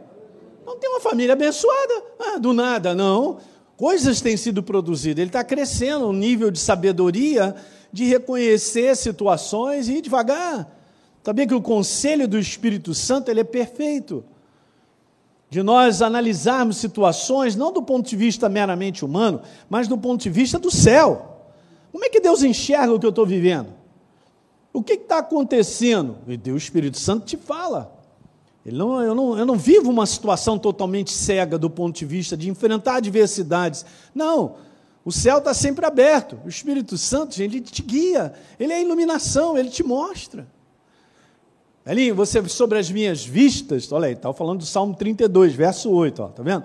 [0.83, 3.37] Tem uma família abençoada, ah, do nada, não.
[3.77, 7.55] Coisas têm sido produzidas, ele está crescendo um nível de sabedoria,
[7.89, 10.77] de reconhecer situações e ir devagar.
[11.23, 14.25] Sabia que o conselho do Espírito Santo ele é perfeito.
[15.49, 20.29] De nós analisarmos situações, não do ponto de vista meramente humano, mas do ponto de
[20.29, 21.47] vista do céu.
[21.93, 23.69] Como é que Deus enxerga o que eu estou vivendo?
[24.73, 26.17] O que está acontecendo?
[26.27, 27.92] E Deus, o Espírito Santo, te fala.
[28.65, 32.49] Não, eu, não, eu não vivo uma situação totalmente cega do ponto de vista de
[32.49, 33.85] enfrentar adversidades.
[34.15, 34.55] Não,
[35.03, 36.39] o céu está sempre aberto.
[36.45, 38.33] O Espírito Santo, gente, ele te guia.
[38.57, 40.47] Ele é a iluminação, ele te mostra.
[41.85, 46.23] Ali, você sobre as minhas vistas, olha aí, estava falando do Salmo 32, verso 8,
[46.23, 46.63] ó, tá vendo?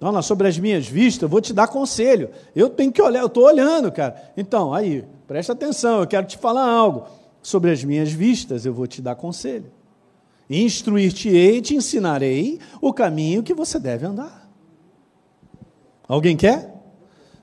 [0.00, 2.30] Não, sobre as minhas vistas, eu vou te dar conselho.
[2.54, 4.32] Eu tenho que olhar, eu estou olhando, cara.
[4.36, 7.06] Então, aí, presta atenção, eu quero te falar algo.
[7.42, 9.66] Sobre as minhas vistas, eu vou te dar conselho.
[10.50, 14.50] Instruir-te-ei te ensinarei o caminho que você deve andar.
[16.08, 16.74] Alguém quer?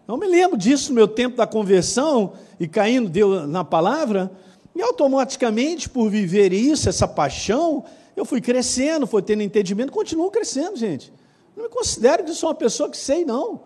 [0.05, 4.29] Não me lembro disso no meu tempo da conversão e caindo na palavra,
[4.75, 10.75] e automaticamente, por viver isso, essa paixão, eu fui crescendo, fui tendo entendimento, continuo crescendo,
[10.75, 11.11] gente.
[11.55, 13.61] Não me considero que sou uma pessoa que sei, não.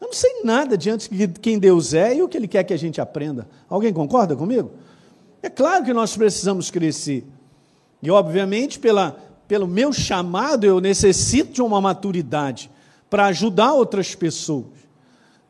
[0.00, 2.74] Eu não sei nada diante de quem Deus é e o que Ele quer que
[2.74, 3.48] a gente aprenda.
[3.68, 4.72] Alguém concorda comigo?
[5.42, 7.24] É claro que nós precisamos crescer.
[8.02, 12.70] E, obviamente, pela, pelo meu chamado, eu necessito de uma maturidade
[13.08, 14.80] para ajudar outras pessoas.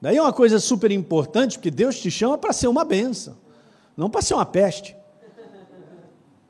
[0.01, 3.37] Daí é uma coisa super importante, porque Deus te chama para ser uma benção,
[3.97, 4.97] não para ser uma peste.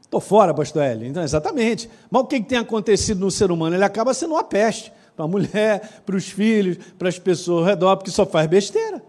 [0.01, 1.07] Estou fora, pastor Eli.
[1.07, 1.89] Então, exatamente.
[2.11, 3.77] Mas o que, que tem acontecido no ser humano?
[3.77, 7.65] Ele acaba sendo uma peste para a mulher, para os filhos, para as pessoas ao
[7.65, 9.03] redor, porque só faz besteira.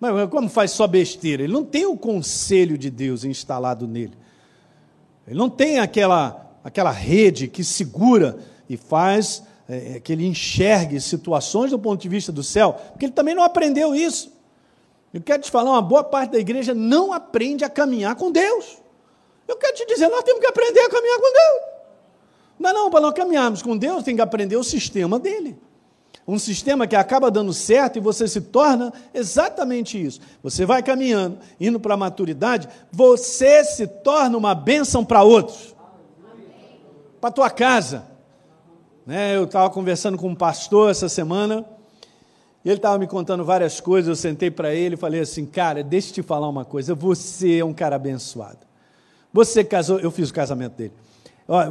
[0.00, 1.44] Mas como faz só besteira?
[1.44, 4.14] Ele não tem o conselho de Deus instalado nele.
[5.30, 8.36] Ele não tem aquela, aquela rede que segura
[8.68, 13.04] e faz é, é, que ele enxergue situações do ponto de vista do céu, porque
[13.04, 14.32] ele também não aprendeu isso.
[15.14, 18.78] Eu quero te falar, uma boa parte da igreja não aprende a caminhar com Deus.
[19.46, 21.72] Eu quero te dizer, nós temos que aprender a caminhar com Deus.
[22.58, 25.56] Mas não, para nós caminharmos com Deus, tem que aprender o sistema dele.
[26.26, 30.20] Um sistema que acaba dando certo e você se torna exatamente isso.
[30.42, 35.74] Você vai caminhando, indo para a maturidade, você se torna uma bênção para outros.
[37.20, 38.06] Para tua casa.
[39.04, 41.64] Né, eu estava conversando com um pastor essa semana,
[42.64, 45.82] e ele estava me contando várias coisas, eu sentei para ele e falei assim, cara,
[45.82, 48.58] deixa eu te falar uma coisa, você é um cara abençoado.
[49.32, 50.92] Você casou, eu fiz o casamento dele.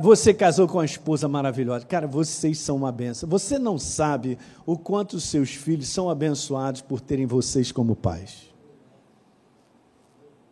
[0.02, 1.86] Você casou com uma esposa maravilhosa.
[1.86, 3.30] Cara, vocês são uma benção.
[3.30, 8.50] Você não sabe o quanto os seus filhos são abençoados por terem vocês como pais.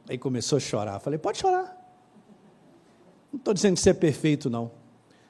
[0.10, 1.00] Aí começou a chorar.
[1.00, 1.76] Falei, pode chorar.
[3.32, 4.72] Não estou dizendo que você é perfeito, não.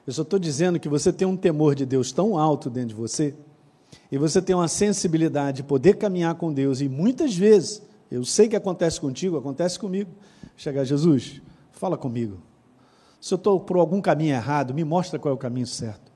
[0.06, 2.94] Eu só estou dizendo que você tem um temor de Deus tão alto dentro de
[2.94, 3.34] você,
[4.10, 8.48] e você tem uma sensibilidade de poder caminhar com Deus, e muitas vezes, eu sei
[8.48, 10.10] que acontece contigo, acontece comigo.
[10.56, 12.47] Chegar, Jesus, fala comigo.
[13.20, 16.12] Se eu estou por algum caminho errado, me mostra qual é o caminho certo.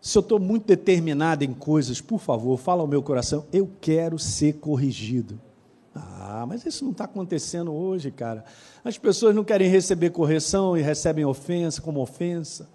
[0.00, 4.18] Se eu estou muito determinado em coisas, por favor, fala ao meu coração, eu quero
[4.18, 5.40] ser corrigido.
[5.94, 8.44] Ah, mas isso não está acontecendo hoje, cara.
[8.84, 12.68] As pessoas não querem receber correção e recebem ofensa como ofensa.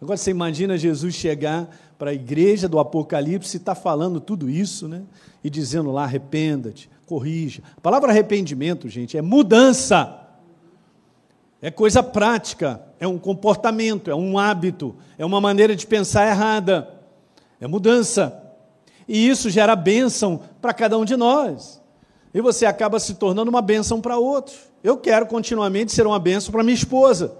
[0.00, 4.88] Agora você imagina Jesus chegar para a igreja do Apocalipse e está falando tudo isso,
[4.88, 5.02] né?
[5.44, 7.62] E dizendo lá: arrependa-te, corrija.
[7.76, 10.29] A palavra arrependimento, gente, é mudança.
[11.62, 16.88] É coisa prática, é um comportamento, é um hábito, é uma maneira de pensar errada,
[17.60, 18.42] é mudança.
[19.06, 21.80] E isso gera bênção para cada um de nós.
[22.32, 24.56] E você acaba se tornando uma bênção para outros.
[24.82, 27.36] Eu quero continuamente ser uma bênção para minha esposa,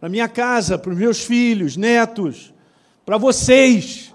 [0.00, 2.52] para minha casa, para os meus filhos, netos,
[3.04, 4.12] para vocês.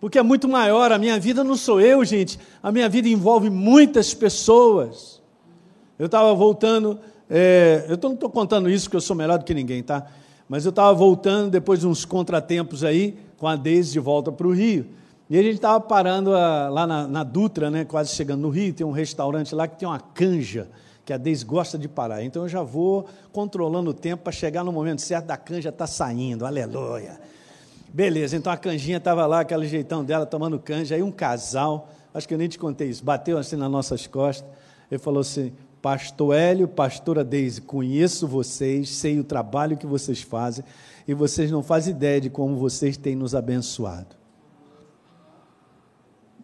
[0.00, 3.48] Porque é muito maior, a minha vida não sou eu, gente, a minha vida envolve
[3.48, 5.22] muitas pessoas.
[5.98, 9.54] Eu estava voltando é, eu não estou contando isso porque eu sou melhor do que
[9.54, 10.06] ninguém, tá?
[10.48, 14.46] Mas eu estava voltando depois de uns contratempos aí, com a Deise de volta para
[14.46, 14.86] o Rio.
[15.28, 18.72] E a gente estava parando a, lá na, na, Dutra, né, quase chegando no Rio,
[18.72, 20.68] tem um restaurante lá que tem uma canja,
[21.04, 22.22] que a Deise gosta de parar.
[22.22, 25.84] Então eu já vou controlando o tempo para chegar no momento certo da canja estar
[25.84, 27.18] tá saindo, aleluia.
[27.92, 30.94] Beleza, então a canjinha estava lá, aquele jeitão dela, tomando canja.
[30.94, 34.48] Aí um casal, acho que eu nem te contei isso, bateu assim nas nossas costas.
[34.90, 35.52] Ele falou assim:
[35.86, 40.64] Pastor Hélio, pastora Deise, conheço vocês, sei o trabalho que vocês fazem
[41.06, 44.16] e vocês não fazem ideia de como vocês têm nos abençoado.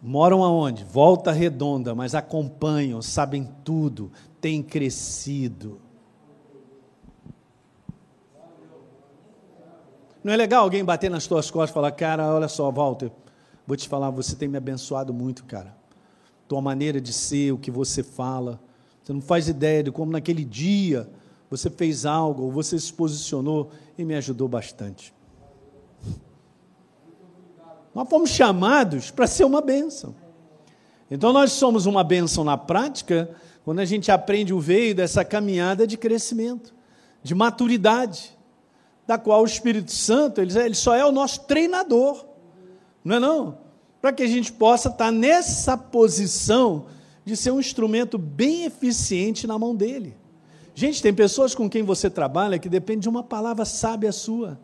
[0.01, 0.85] Moram aonde?
[0.85, 5.81] Volta redonda, mas acompanham, sabem tudo, têm crescido.
[10.23, 13.11] Não é legal alguém bater nas tuas costas e falar, cara, olha só, Walter,
[13.67, 15.75] vou te falar, você tem me abençoado muito, cara.
[16.47, 18.57] Tua maneira de ser, o que você fala
[19.03, 21.09] você não faz ideia de como naquele dia
[21.49, 25.13] você fez algo, ou você se posicionou e me ajudou bastante.
[27.93, 30.15] Nós fomos chamados para ser uma bênção.
[31.11, 33.29] Então nós somos uma bênção na prática
[33.63, 36.73] quando a gente aprende o veio dessa caminhada de crescimento,
[37.21, 38.37] de maturidade,
[39.05, 42.25] da qual o Espírito Santo ele, só é o nosso treinador,
[43.03, 43.57] não é não?
[44.01, 46.87] Para que a gente possa estar nessa posição
[47.25, 50.15] de ser um instrumento bem eficiente na mão dele.
[50.75, 54.59] Gente, tem pessoas com quem você trabalha que depende de uma palavra sábia sua.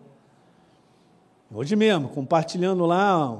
[1.53, 3.35] Hoje mesmo, compartilhando lá,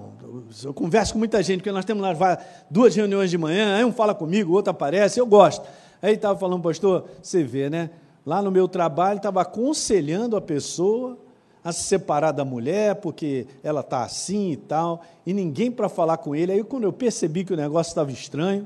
[0.64, 3.92] eu converso com muita gente, porque nós temos lá duas reuniões de manhã, aí um
[3.92, 5.68] fala comigo, o outro aparece, eu gosto.
[6.02, 7.92] Aí estava falando, pastor, você vê, né?
[8.26, 11.18] Lá no meu trabalho, estava aconselhando a pessoa
[11.64, 16.18] a se separar da mulher, porque ela está assim e tal, e ninguém para falar
[16.18, 16.52] com ele.
[16.52, 18.66] Aí, quando eu percebi que o negócio estava estranho,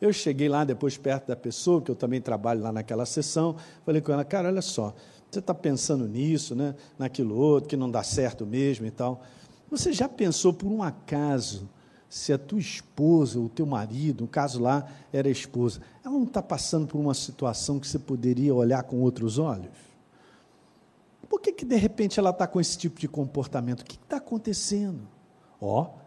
[0.00, 4.00] eu cheguei lá depois perto da pessoa, que eu também trabalho lá naquela sessão, falei
[4.00, 4.94] com ela, cara, olha só,
[5.30, 9.22] você está pensando nisso, né, naquilo outro, que não dá certo mesmo e tal.
[9.70, 11.68] Você já pensou por um acaso
[12.08, 16.24] se a tua esposa, o teu marido, no caso lá era a esposa, ela não
[16.24, 19.70] está passando por uma situação que você poderia olhar com outros olhos?
[21.28, 23.82] Por que, que de repente ela está com esse tipo de comportamento?
[23.82, 25.06] O que está acontecendo?
[25.60, 25.99] Ó, oh,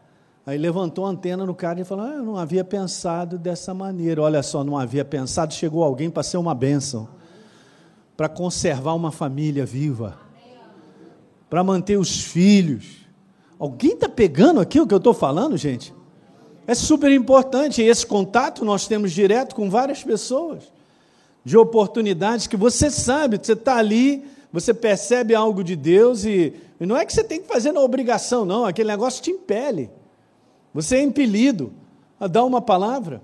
[0.45, 4.21] Aí levantou a antena no cara e falou: ah, Eu não havia pensado dessa maneira.
[4.21, 5.53] Olha só, não havia pensado.
[5.53, 7.07] Chegou alguém para ser uma bênção,
[8.17, 10.17] para conservar uma família viva,
[11.49, 13.03] para manter os filhos.
[13.57, 15.93] Alguém está pegando aqui o que eu estou falando, gente?
[16.67, 17.81] É super importante.
[17.81, 20.63] Esse contato nós temos direto com várias pessoas,
[21.45, 26.85] de oportunidades que você sabe, você está ali, você percebe algo de Deus e, e
[26.85, 28.65] não é que você tem que fazer na obrigação, não.
[28.65, 29.89] Aquele negócio te impele.
[30.73, 31.71] Você é impelido
[32.19, 33.21] a dar uma palavra.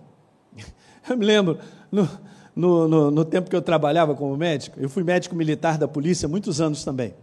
[1.10, 1.58] Eu me lembro,
[1.92, 2.08] no,
[2.56, 6.28] no, no, no, tempo que eu trabalhava como médico, eu fui médico militar da polícia
[6.28, 7.16] muitos anos também.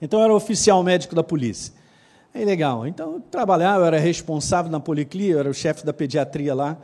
[0.00, 1.72] Então eu era oficial médico da polícia.
[2.34, 5.92] Aí legal, então eu trabalhava, eu era responsável na policlínica, eu era o chefe da
[5.92, 6.76] pediatria lá.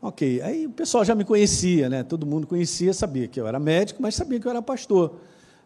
[0.00, 2.02] Ok, aí o pessoal já me conhecia, né?
[2.02, 5.18] Todo mundo conhecia, sabia que eu era médico, mas sabia que eu era pastor.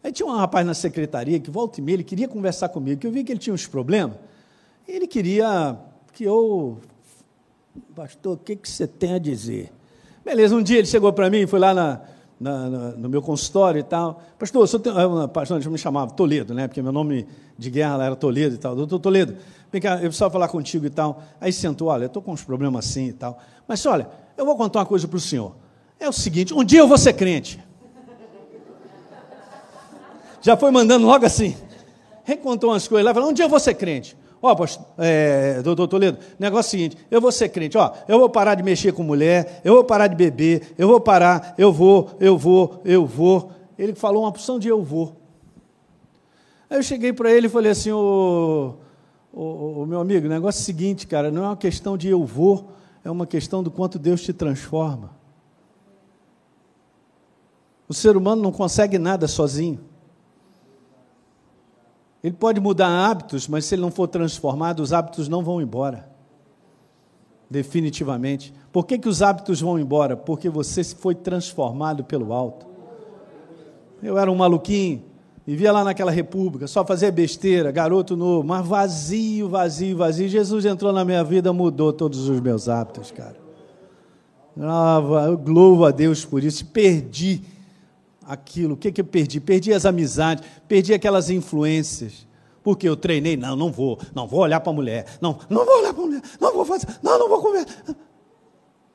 [0.02, 3.06] Aí tinha um rapaz na secretaria que volta e meia, ele queria conversar comigo, que
[3.06, 4.16] eu vi que ele tinha uns problemas.
[4.88, 5.78] Ele queria
[6.20, 6.76] que eu,
[7.96, 9.72] pastor, o que, que você tem a dizer?
[10.22, 12.02] Beleza, um dia ele chegou para mim, foi lá na,
[12.38, 14.22] na, na, no meu consultório e tal.
[14.38, 16.68] Pastor, eu tenho, uma pastor, me chamava Toledo, né?
[16.68, 18.76] Porque meu nome de guerra era Toledo e tal.
[18.76, 19.34] Doutor Toledo,
[19.72, 21.22] vem cá, eu precisava falar contigo e tal.
[21.40, 23.38] Aí sentou, olha, eu estou com uns problemas assim e tal.
[23.66, 24.06] Mas olha,
[24.36, 25.56] eu vou contar uma coisa para o senhor.
[25.98, 27.58] É o seguinte, um dia eu vou ser crente.
[30.42, 31.56] Já foi mandando logo assim.
[32.24, 34.19] Recontou umas coisas lá, falou, um dia eu vou ser crente.
[34.42, 38.30] Ó, oh, é, doutor Toledo, negócio é seguinte, eu vou ser crente, ó, eu vou
[38.30, 42.16] parar de mexer com mulher, eu vou parar de beber, eu vou parar, eu vou,
[42.18, 43.52] eu vou, eu vou.
[43.78, 45.14] Ele falou uma opção de eu vou.
[46.70, 48.76] Aí eu cheguei para ele e falei assim, ô,
[49.30, 52.72] ô, ô, meu amigo, negócio é seguinte, cara, não é uma questão de eu vou,
[53.04, 55.10] é uma questão do quanto Deus te transforma.
[57.86, 59.89] O ser humano não consegue nada sozinho.
[62.22, 66.08] Ele pode mudar hábitos, mas se ele não for transformado, os hábitos não vão embora.
[67.48, 68.52] Definitivamente.
[68.70, 70.16] Por que, que os hábitos vão embora?
[70.16, 72.66] Porque você foi transformado pelo alto.
[74.02, 75.02] Eu era um maluquinho,
[75.46, 80.28] vivia lá naquela república, só fazia besteira, garoto novo, mas vazio, vazio, vazio.
[80.28, 83.36] Jesus entrou na minha vida, mudou todos os meus hábitos, cara.
[84.56, 86.66] eu louvo a Deus por isso.
[86.66, 87.42] Perdi
[88.30, 88.74] aquilo.
[88.74, 89.40] O que, que eu perdi?
[89.40, 92.28] Perdi as amizades, perdi aquelas influências.
[92.62, 95.78] Porque eu treinei, não, não vou, não vou olhar para a mulher, não, não vou
[95.78, 97.66] olhar para a mulher, não vou fazer, não, não vou comer.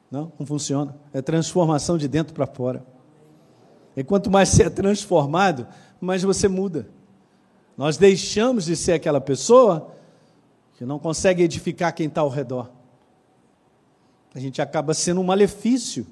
[0.09, 0.95] Não, não funciona.
[1.11, 2.85] É transformação de dentro para fora.
[3.97, 5.67] E quanto mais você é transformado,
[5.99, 6.87] mais você muda.
[7.75, 9.91] Nós deixamos de ser aquela pessoa
[10.75, 12.69] que não consegue edificar quem está ao redor.
[14.33, 16.05] A gente acaba sendo um malefício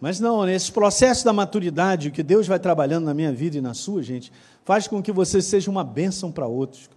[0.00, 3.74] mas não, nesse processo da maturidade, que Deus vai trabalhando na minha vida e na
[3.74, 4.32] sua, gente,
[4.64, 6.90] faz com que você seja uma bênção para outros.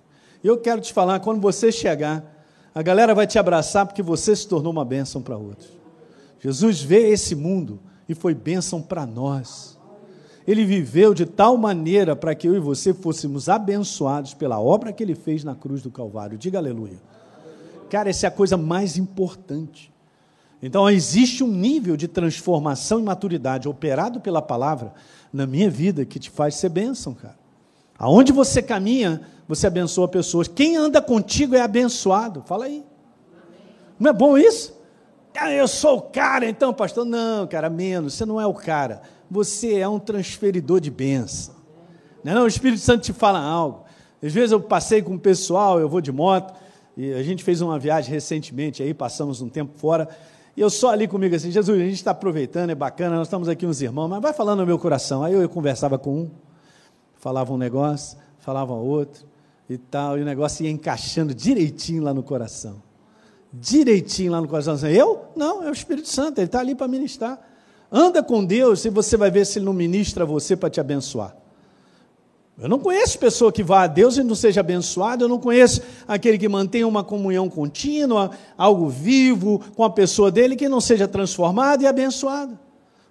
[0.43, 2.23] Eu quero te falar, quando você chegar,
[2.73, 5.69] a galera vai te abraçar porque você se tornou uma bênção para outros.
[6.39, 9.77] Jesus vê esse mundo e foi bênção para nós.
[10.47, 15.03] Ele viveu de tal maneira para que eu e você fôssemos abençoados pela obra que
[15.03, 16.37] ele fez na cruz do Calvário.
[16.37, 16.97] Diga aleluia.
[17.89, 19.91] Cara, essa é a coisa mais importante.
[20.61, 24.93] Então, existe um nível de transformação e maturidade operado pela palavra
[25.31, 27.37] na minha vida que te faz ser bênção, cara.
[27.97, 30.47] Aonde você caminha, você abençoa pessoas.
[30.47, 32.43] Quem anda contigo é abençoado.
[32.45, 32.83] Fala aí.
[33.99, 34.75] Não é bom isso?
[35.39, 37.05] Ah, eu sou o cara, então, pastor.
[37.05, 38.15] Não, cara, menos.
[38.15, 39.01] Você não é o cara.
[39.29, 41.55] Você é um transferidor de bênção.
[42.23, 43.85] Não, é não, o Espírito Santo te fala algo.
[44.21, 46.53] Às vezes eu passei com o pessoal, eu vou de moto,
[46.95, 50.09] e a gente fez uma viagem recentemente aí, passamos um tempo fora.
[50.57, 53.47] E eu só ali comigo assim, Jesus, a gente está aproveitando, é bacana, nós estamos
[53.47, 55.23] aqui uns irmãos, mas vai falando no meu coração.
[55.23, 56.31] Aí eu, eu conversava com um,
[57.15, 59.23] falava um negócio, falava outro
[59.69, 62.81] e tal, e o negócio ia encaixando direitinho lá no coração.
[63.53, 64.75] Direitinho lá no coração.
[64.89, 65.25] Eu?
[65.35, 67.39] Não, é o Espírito Santo, ele está ali para ministrar.
[67.91, 71.37] Anda com Deus e você vai ver se ele não ministra você para te abençoar.
[72.59, 75.79] Eu não conheço pessoa que vá a Deus e não seja abençoado, eu não conheço
[76.07, 81.07] aquele que mantém uma comunhão contínua, algo vivo com a pessoa dele que não seja
[81.07, 82.57] transformado e abençoado.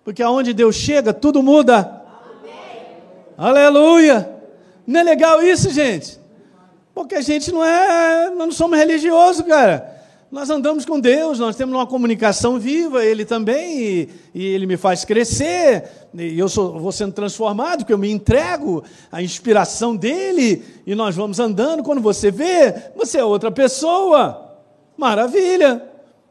[0.03, 2.03] Porque aonde Deus chega, tudo muda.
[2.41, 2.97] Amém.
[3.39, 4.29] Aleluia!
[4.85, 6.19] Não é legal isso, gente?
[6.93, 9.96] Porque a gente não é, nós não somos religiosos, cara.
[10.31, 14.77] Nós andamos com Deus, nós temos uma comunicação viva, Ele também, e, e Ele me
[14.77, 20.65] faz crescer, e eu sou, vou sendo transformado, porque eu me entrego à inspiração dEle,
[20.85, 21.83] e nós vamos andando.
[21.85, 24.59] Quando você vê, você é outra pessoa.
[24.97, 25.83] Maravilha!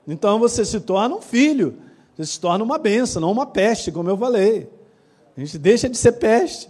[0.05, 1.77] Então você se torna um filho,
[2.15, 4.69] você se torna uma benção, não uma peste, como eu falei.
[5.37, 6.69] A gente deixa de ser peste.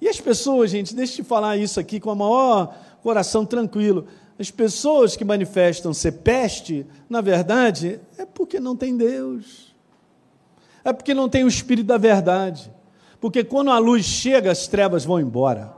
[0.00, 4.06] E as pessoas, gente, deixa eu te falar isso aqui com o maior coração tranquilo.
[4.38, 9.74] As pessoas que manifestam ser peste, na verdade, é porque não tem Deus.
[10.84, 12.72] É porque não tem o Espírito da verdade.
[13.20, 15.76] Porque quando a luz chega, as trevas vão embora.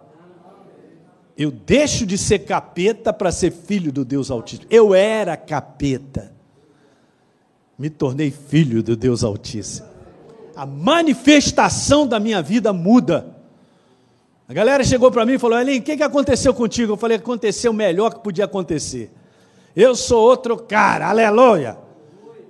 [1.37, 4.67] Eu deixo de ser capeta para ser filho do Deus Altíssimo.
[4.69, 6.33] Eu era capeta.
[7.79, 9.89] Me tornei filho do Deus Altíssimo.
[10.55, 13.30] A manifestação da minha vida muda.
[14.51, 16.95] A galera chegou para mim e falou: Elinho, o que, que aconteceu contigo?
[16.95, 19.09] Eu falei: aconteceu o melhor que podia acontecer.
[19.77, 21.79] Eu sou outro cara, aleluia.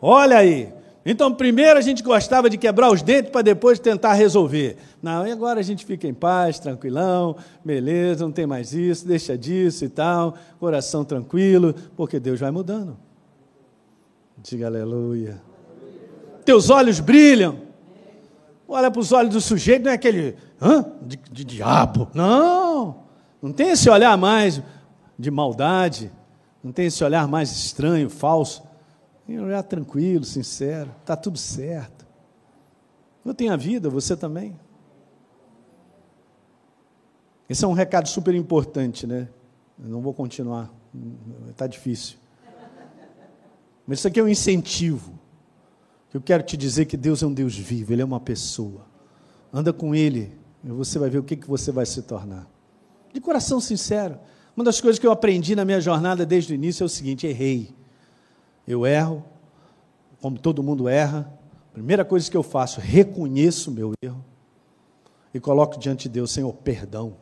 [0.01, 0.73] Olha aí.
[1.05, 4.79] Então, primeiro a gente gostava de quebrar os dentes para depois tentar resolver.
[5.03, 9.37] Não, e agora a gente fica em paz, tranquilão, beleza, não tem mais isso, deixa
[9.37, 12.97] disso e tal, coração tranquilo, porque Deus vai mudando.
[14.39, 15.43] Diga aleluia.
[16.47, 17.69] Teus olhos brilham.
[18.67, 20.85] Olha para os olhos do sujeito, não é aquele Hã?
[21.03, 22.09] De, de diabo.
[22.15, 23.05] Não,
[23.41, 24.63] não tem esse olhar mais
[25.19, 26.11] de maldade,
[26.63, 28.63] não tem esse olhar mais estranho, falso.
[29.27, 32.07] Tem um olhar tranquilo, sincero, está tudo certo.
[33.25, 34.59] Eu tenho a vida, você também.
[37.49, 39.29] Esse é um recado super importante, né?
[39.83, 40.71] Eu não vou continuar,
[41.49, 42.19] está difícil.
[43.87, 45.19] Mas isso aqui é um incentivo.
[46.13, 48.87] Eu quero te dizer que Deus é um Deus vivo, Ele é uma pessoa.
[49.53, 52.47] Anda com Ele, você vai ver o que, que você vai se tornar.
[53.13, 54.19] De coração sincero.
[54.57, 57.27] Uma das coisas que eu aprendi na minha jornada desde o início é o seguinte:
[57.27, 57.75] errei.
[58.67, 59.25] Eu erro,
[60.21, 61.33] como todo mundo erra.
[61.73, 64.25] Primeira coisa que eu faço, reconheço o meu erro
[65.33, 67.17] e coloco diante de Deus, Senhor, perdão.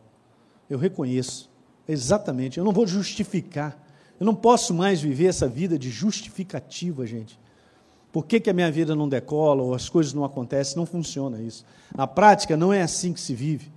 [0.68, 1.50] Eu reconheço,
[1.86, 2.58] exatamente.
[2.58, 3.86] Eu não vou justificar.
[4.18, 7.38] Eu não posso mais viver essa vida de justificativa, gente.
[8.18, 10.76] Por que, que a minha vida não decola ou as coisas não acontecem?
[10.76, 11.64] Não funciona isso.
[11.96, 13.70] Na prática, não é assim que se vive.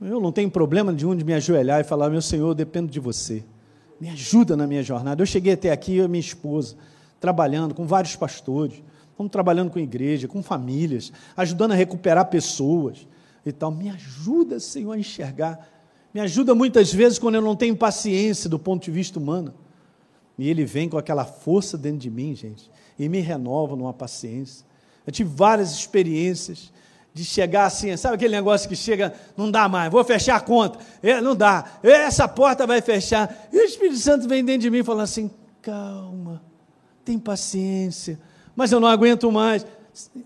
[0.00, 2.98] Eu não tenho problema de onde me ajoelhar e falar: Meu Senhor, eu dependo de
[2.98, 3.44] você.
[4.00, 5.20] Me ajuda na minha jornada.
[5.20, 6.76] Eu cheguei até aqui, eu e minha esposa,
[7.20, 13.06] trabalhando com vários pastores, estamos trabalhando com igreja, com famílias, ajudando a recuperar pessoas
[13.44, 13.70] e tal.
[13.70, 15.68] Me ajuda, Senhor, a enxergar.
[16.14, 19.52] Me ajuda muitas vezes quando eu não tenho paciência do ponto de vista humano.
[20.38, 24.66] E Ele vem com aquela força dentro de mim, gente, e me renova numa paciência.
[25.06, 26.72] Eu tive várias experiências
[27.14, 30.78] de chegar assim, sabe aquele negócio que chega, não dá mais, vou fechar a conta,
[31.02, 33.48] é, não dá, essa porta vai fechar.
[33.52, 35.30] E o Espírito Santo vem dentro de mim falando assim:
[35.62, 36.42] calma,
[37.04, 38.20] tem paciência,
[38.54, 39.66] mas eu não aguento mais,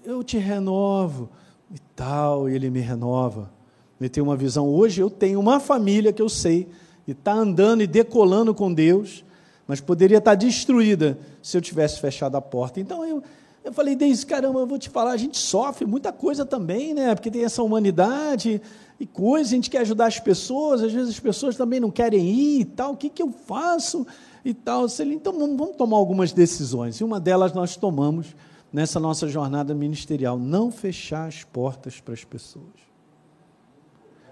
[0.04, 1.30] eu te renovo
[1.70, 3.50] e tal, e ele me renova.
[3.98, 4.68] Me tem uma visão.
[4.68, 6.68] Hoje eu tenho uma família que eu sei
[7.06, 9.24] e está andando e decolando com Deus,
[9.66, 12.80] mas poderia estar destruída se eu tivesse fechado a porta.
[12.80, 13.22] Então eu
[13.64, 17.14] eu falei, Deise, caramba, eu vou te falar, a gente sofre muita coisa também, né?
[17.14, 18.60] Porque tem essa humanidade
[18.98, 22.28] e coisa, a gente quer ajudar as pessoas, às vezes as pessoas também não querem
[22.28, 24.04] ir e tal, o que, que eu faço
[24.44, 24.86] e tal.
[25.00, 26.96] Então vamos tomar algumas decisões.
[26.96, 28.34] E uma delas nós tomamos
[28.72, 32.82] nessa nossa jornada ministerial: não fechar as portas para as pessoas.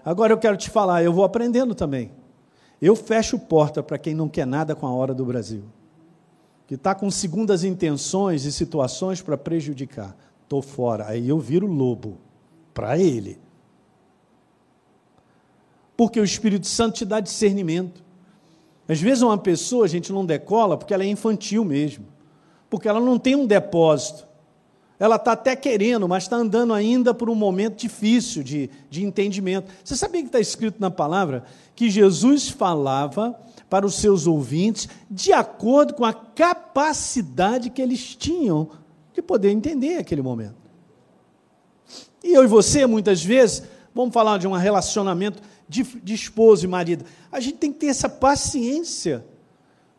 [0.03, 2.11] Agora eu quero te falar, eu vou aprendendo também.
[2.81, 5.63] Eu fecho porta para quem não quer nada com a hora do Brasil
[6.71, 10.15] que está com segundas intenções e situações para prejudicar.
[10.43, 11.05] Estou fora.
[11.05, 12.17] Aí eu viro lobo
[12.73, 13.37] para ele.
[15.97, 18.01] Porque o Espírito Santo te dá discernimento.
[18.87, 22.05] Às vezes uma pessoa, a gente não decola porque ela é infantil mesmo.
[22.69, 24.25] Porque ela não tem um depósito.
[24.97, 29.69] Ela está até querendo, mas está andando ainda por um momento difícil de, de entendimento.
[29.83, 31.43] Você sabia que está escrito na palavra
[31.81, 33.35] que Jesus falava
[33.67, 38.69] para os seus ouvintes, de acordo com a capacidade que eles tinham
[39.11, 40.61] de poder entender aquele momento.
[42.23, 43.63] E eu e você, muitas vezes,
[43.95, 47.87] vamos falar de um relacionamento de, de esposo e marido, a gente tem que ter
[47.87, 49.25] essa paciência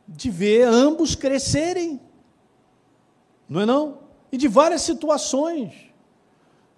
[0.07, 2.01] de ver ambos crescerem,
[3.49, 3.99] não é não?
[4.31, 5.73] E de várias situações.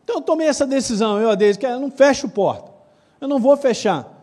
[0.02, 2.72] Então eu tomei essa decisão, eu a que eu não fecho porta,
[3.20, 4.14] eu não vou fechar.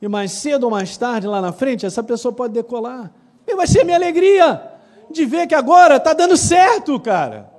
[0.00, 3.10] E mais cedo ou mais tarde, lá na frente, essa pessoa pode decolar.
[3.46, 4.62] E vai ser minha alegria
[5.10, 7.50] de ver que agora está dando certo, cara.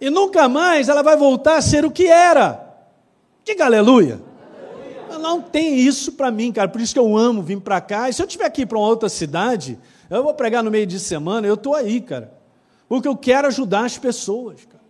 [0.00, 2.64] E nunca mais ela vai voltar a ser o que era.
[3.44, 4.20] Diga aleluia.
[5.10, 5.18] aleluia.
[5.18, 6.68] Não tem isso para mim, cara.
[6.68, 8.08] Por isso que eu amo vir para cá.
[8.08, 9.78] E se eu estiver aqui para uma outra cidade,
[10.08, 12.32] eu vou pregar no meio de semana, eu estou aí, cara.
[12.88, 14.84] Porque eu quero ajudar as pessoas, cara,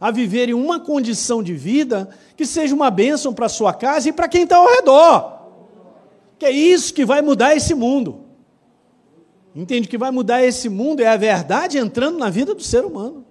[0.00, 4.28] a viverem uma condição de vida que seja uma bênção para sua casa e para
[4.28, 5.35] quem está ao redor.
[6.38, 8.26] Que é isso que vai mudar esse mundo.
[9.54, 13.24] Entende que vai mudar esse mundo é a verdade entrando na vida do ser humano.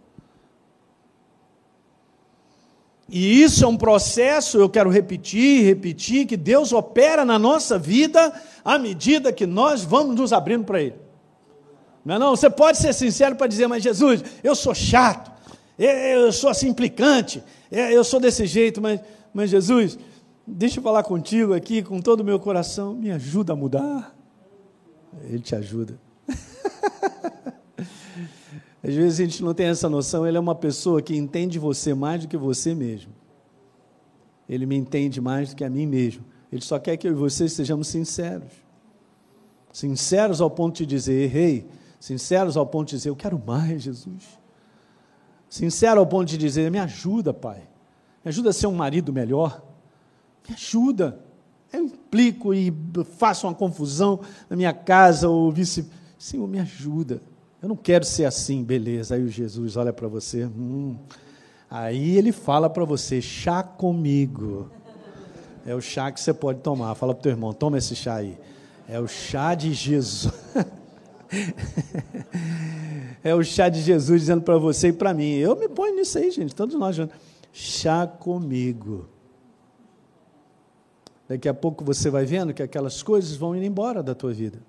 [3.07, 8.33] E isso é um processo, eu quero repetir, repetir, que Deus opera na nossa vida
[8.63, 10.95] à medida que nós vamos nos abrindo para Ele.
[12.03, 12.35] Não é não?
[12.35, 15.31] Você pode ser sincero para dizer, mas Jesus, eu sou chato,
[15.77, 18.99] eu sou assim implicante, eu sou desse jeito, mas,
[19.31, 19.99] mas Jesus,
[20.47, 22.93] Deixa eu falar contigo aqui com todo o meu coração.
[22.93, 24.15] Me ajuda a mudar.
[25.23, 25.99] Ele te ajuda.
[28.83, 30.27] Às vezes a gente não tem essa noção.
[30.27, 33.11] Ele é uma pessoa que entende você mais do que você mesmo.
[34.47, 36.23] Ele me entende mais do que a mim mesmo.
[36.51, 38.51] Ele só quer que eu e você sejamos sinceros.
[39.73, 41.67] Sinceros ao ponto de dizer, errei.
[41.99, 44.39] Sinceros ao ponto de dizer, eu quero mais, Jesus.
[45.49, 47.67] Sincero ao ponto de dizer, me ajuda, Pai.
[48.23, 49.74] Me ajuda a ser um marido melhor.
[50.47, 51.19] Me ajuda.
[51.71, 52.73] Eu implico e
[53.17, 54.19] faço uma confusão
[54.49, 55.85] na minha casa ou vice.
[56.17, 57.21] Senhor, me ajuda.
[57.61, 59.15] Eu não quero ser assim, beleza.
[59.15, 60.45] Aí o Jesus olha para você.
[60.45, 60.95] Hum.
[61.69, 64.69] Aí ele fala para você: chá comigo.
[65.65, 66.93] É o chá que você pode tomar.
[66.95, 68.37] Fala para o teu irmão: toma esse chá aí.
[68.87, 70.31] É o chá de Jesus.
[73.23, 75.33] é o chá de Jesus dizendo para você e para mim.
[75.33, 76.53] Eu me ponho nisso aí, gente.
[76.53, 76.95] Todos nós.
[77.51, 79.09] chá comigo.
[81.27, 84.59] Daqui a pouco você vai vendo que aquelas coisas vão indo embora da tua vida.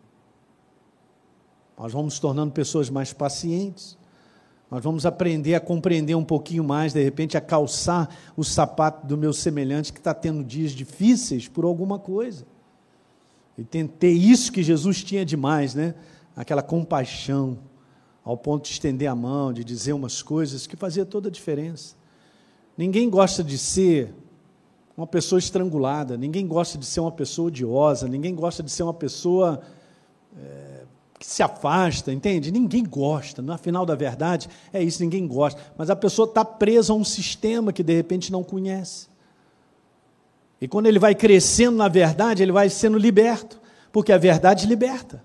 [1.78, 3.98] Nós vamos tornando pessoas mais pacientes.
[4.70, 9.16] Nós vamos aprender a compreender um pouquinho mais, de repente, a calçar o sapato do
[9.16, 12.46] meu semelhante que está tendo dias difíceis por alguma coisa.
[13.56, 15.94] E ter isso que Jesus tinha demais, né?
[16.34, 17.58] Aquela compaixão,
[18.24, 21.94] ao ponto de estender a mão, de dizer umas coisas que fazia toda a diferença.
[22.76, 24.12] Ninguém gosta de ser
[24.96, 28.94] uma pessoa estrangulada, ninguém gosta de ser uma pessoa odiosa, ninguém gosta de ser uma
[28.94, 29.60] pessoa
[30.38, 30.84] é,
[31.18, 32.50] que se afasta, entende?
[32.50, 35.60] Ninguém gosta, no final da verdade é isso, ninguém gosta.
[35.76, 39.08] Mas a pessoa está presa a um sistema que de repente não conhece.
[40.60, 43.60] E quando ele vai crescendo na verdade, ele vai sendo liberto,
[43.92, 45.22] porque a verdade liberta,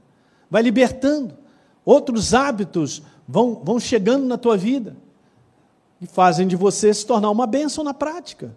[0.49, 1.37] vai libertando.
[1.85, 4.97] Outros hábitos vão, vão chegando na tua vida
[6.01, 8.53] e fazem de você se tornar uma bênção na prática.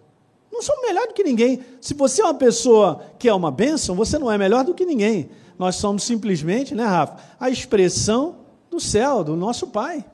[0.55, 1.59] Não são melhor do que ninguém.
[1.81, 4.85] Se você é uma pessoa que é uma bênção, você não é melhor do que
[4.85, 5.29] ninguém.
[5.59, 8.37] Nós somos simplesmente, né, Rafa, a expressão
[8.71, 10.05] do céu, do nosso Pai.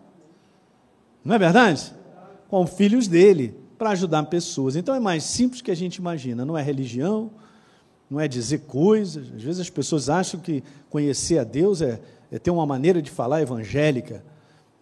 [1.24, 1.94] Não é verdade?
[2.50, 4.76] Com filhos dele, para ajudar pessoas.
[4.76, 6.44] Então é mais simples que a gente imagina.
[6.44, 7.30] Não é religião,
[8.10, 9.28] não é dizer coisas.
[9.36, 13.12] Às vezes as pessoas acham que conhecer a Deus é, é ter uma maneira de
[13.12, 14.24] falar evangélica.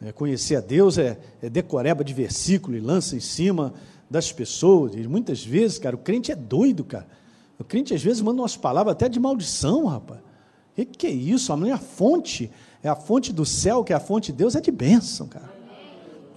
[0.01, 3.73] É, conhecer a Deus é, é decoreba de versículo e lança em cima
[4.09, 4.95] das pessoas.
[4.95, 7.07] E muitas vezes, cara, o crente é doido, cara.
[7.59, 10.19] O crente às vezes manda umas palavras até de maldição, rapaz.
[10.19, 11.51] O que, que é isso?
[11.51, 12.49] A fonte
[12.81, 15.59] é a fonte do céu, que é a fonte de Deus, é de bênção, cara.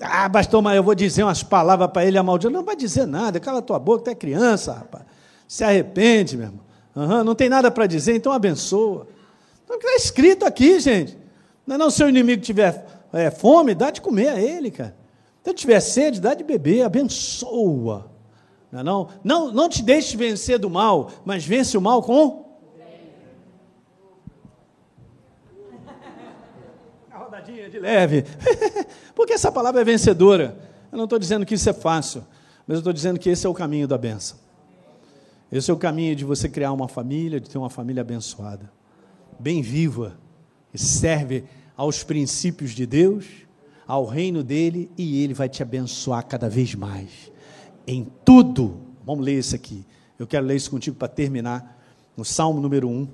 [0.01, 2.53] Ah, pastor, mas eu vou dizer umas palavras para ele amaldiçoar.
[2.53, 5.05] Não vai dizer nada, cala tua boca, tu é criança, rapaz.
[5.47, 6.61] Se arrepende, meu irmão.
[6.95, 9.07] Uhum, não tem nada para dizer, então abençoa.
[9.65, 11.17] Então, está escrito aqui, gente.
[11.67, 14.95] Não é não, se o inimigo tiver é, fome, dá de comer a ele, cara.
[15.45, 18.11] Se tiver sede, dá de beber, abençoa.
[18.71, 22.43] Não, é não, não, não te deixe vencer do mal, mas vence o mal com.
[27.11, 28.25] A rodadinha de leve.
[29.15, 30.57] Porque essa palavra é vencedora.
[30.91, 32.25] Eu não estou dizendo que isso é fácil,
[32.67, 34.39] mas eu estou dizendo que esse é o caminho da benção.
[35.51, 38.73] Esse é o caminho de você criar uma família, de ter uma família abençoada,
[39.39, 40.17] bem viva,
[40.73, 41.45] e serve
[41.77, 43.27] aos princípios de Deus
[43.87, 47.31] ao reino dele e ele vai te abençoar cada vez mais.
[47.87, 48.81] Em tudo.
[49.05, 49.85] Vamos ler isso aqui.
[50.19, 51.81] Eu quero ler isso contigo para terminar.
[52.17, 53.09] No Salmo número 1.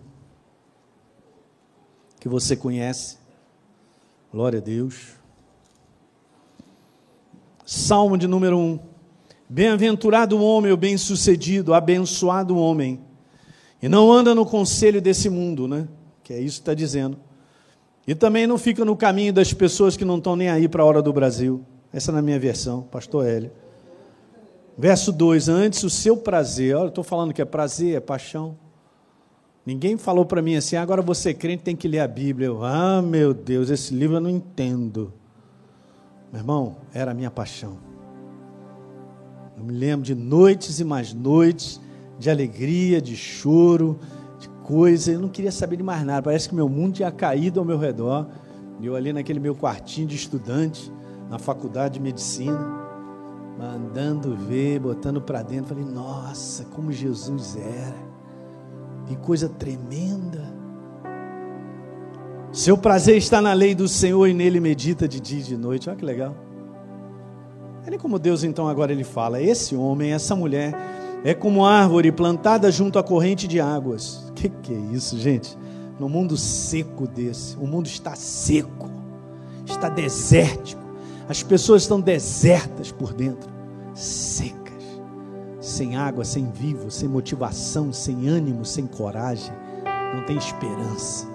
[2.21, 3.19] Que você conhece.
[4.31, 5.15] Glória a Deus.
[7.65, 8.79] Salmo de número 1.
[9.49, 13.01] Bem-aventurado o homem, o bem-sucedido, abençoado o homem.
[13.81, 15.89] E não anda no conselho desse mundo, né?
[16.23, 17.19] Que é isso que está dizendo
[18.09, 20.87] e também não fica no caminho das pessoas que não estão nem aí para a
[20.87, 21.63] hora do Brasil.
[21.93, 23.51] Essa é na minha versão, pastor Hélio.
[24.79, 28.57] Verso 2: Antes o seu prazer, olha, eu estou falando que é prazer, é paixão.
[29.67, 32.47] Ninguém falou para mim assim, agora você crente tem que ler a Bíblia.
[32.47, 35.13] Eu, ah, meu Deus, esse livro eu não entendo.
[36.33, 37.77] Meu irmão, era a minha paixão.
[39.55, 41.79] Eu me lembro de noites e mais noites,
[42.19, 43.99] de alegria, de choro,
[44.69, 46.21] coisa, eu não queria saber de mais nada.
[46.21, 48.27] Parece que meu mundo tinha caído ao meu redor.
[48.83, 50.93] Eu ali naquele meu quartinho de estudante,
[51.31, 52.59] na faculdade de medicina,
[53.59, 55.75] mandando ver, botando para dentro.
[55.75, 57.97] Falei, nossa, como Jesus era.
[59.07, 60.45] Que coisa tremenda.
[62.53, 65.89] Seu prazer está na lei do Senhor e nele medita de dia e de noite.
[65.89, 66.37] Olha que legal.
[67.87, 70.75] Olha como Deus então agora ele fala: esse homem, essa mulher
[71.25, 74.27] é como árvore plantada junto à corrente de águas.
[74.39, 75.59] Que que é isso, gente?
[75.99, 78.89] No mundo seco desse, o mundo está seco,
[79.67, 80.81] está desértico.
[81.29, 83.51] As pessoas estão desertas por dentro,
[83.95, 84.85] secas,
[85.61, 89.53] sem água, sem vivo, sem motivação, sem ânimo, sem coragem,
[90.15, 91.27] não tem esperança.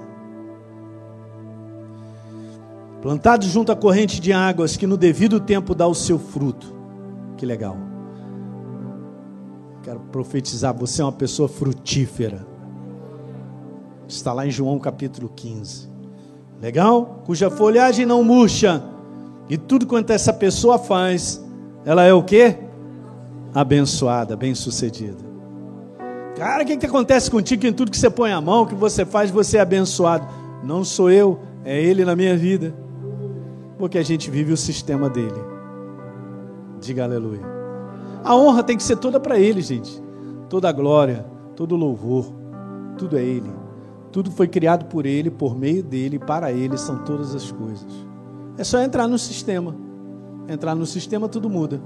[3.01, 6.73] Plantado junto à corrente de águas que no devido tempo dá o seu fruto.
[7.35, 7.92] Que legal.
[9.83, 12.47] Quero profetizar, você é uma pessoa frutífera.
[14.07, 15.89] Está lá em João capítulo 15.
[16.61, 17.21] Legal?
[17.25, 18.81] Cuja folhagem não murcha.
[19.49, 21.43] E tudo quanto essa pessoa faz,
[21.83, 22.57] ela é o quê?
[23.53, 25.17] Abençoada, bem-sucedida.
[26.37, 28.73] Cara, o que, que acontece contigo que em tudo que você põe a mão, que
[28.73, 30.25] você faz, você é abençoado?
[30.63, 32.73] Não sou eu, é Ele na minha vida.
[33.77, 35.43] Porque a gente vive o sistema dele.
[36.79, 37.52] Diga aleluia.
[38.23, 40.01] A honra tem que ser toda para Ele, gente.
[40.49, 42.31] Toda a glória, todo o louvor,
[42.97, 43.51] tudo é Ele.
[44.11, 47.91] Tudo foi criado por Ele, por meio dele, para Ele são todas as coisas.
[48.57, 49.75] É só entrar no sistema.
[50.47, 51.81] Entrar no sistema, tudo muda.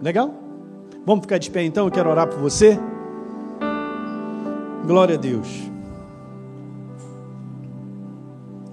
[0.00, 0.32] Legal?
[1.04, 2.78] Vamos ficar de pé então, eu quero orar por você.
[4.86, 5.48] Glória a Deus.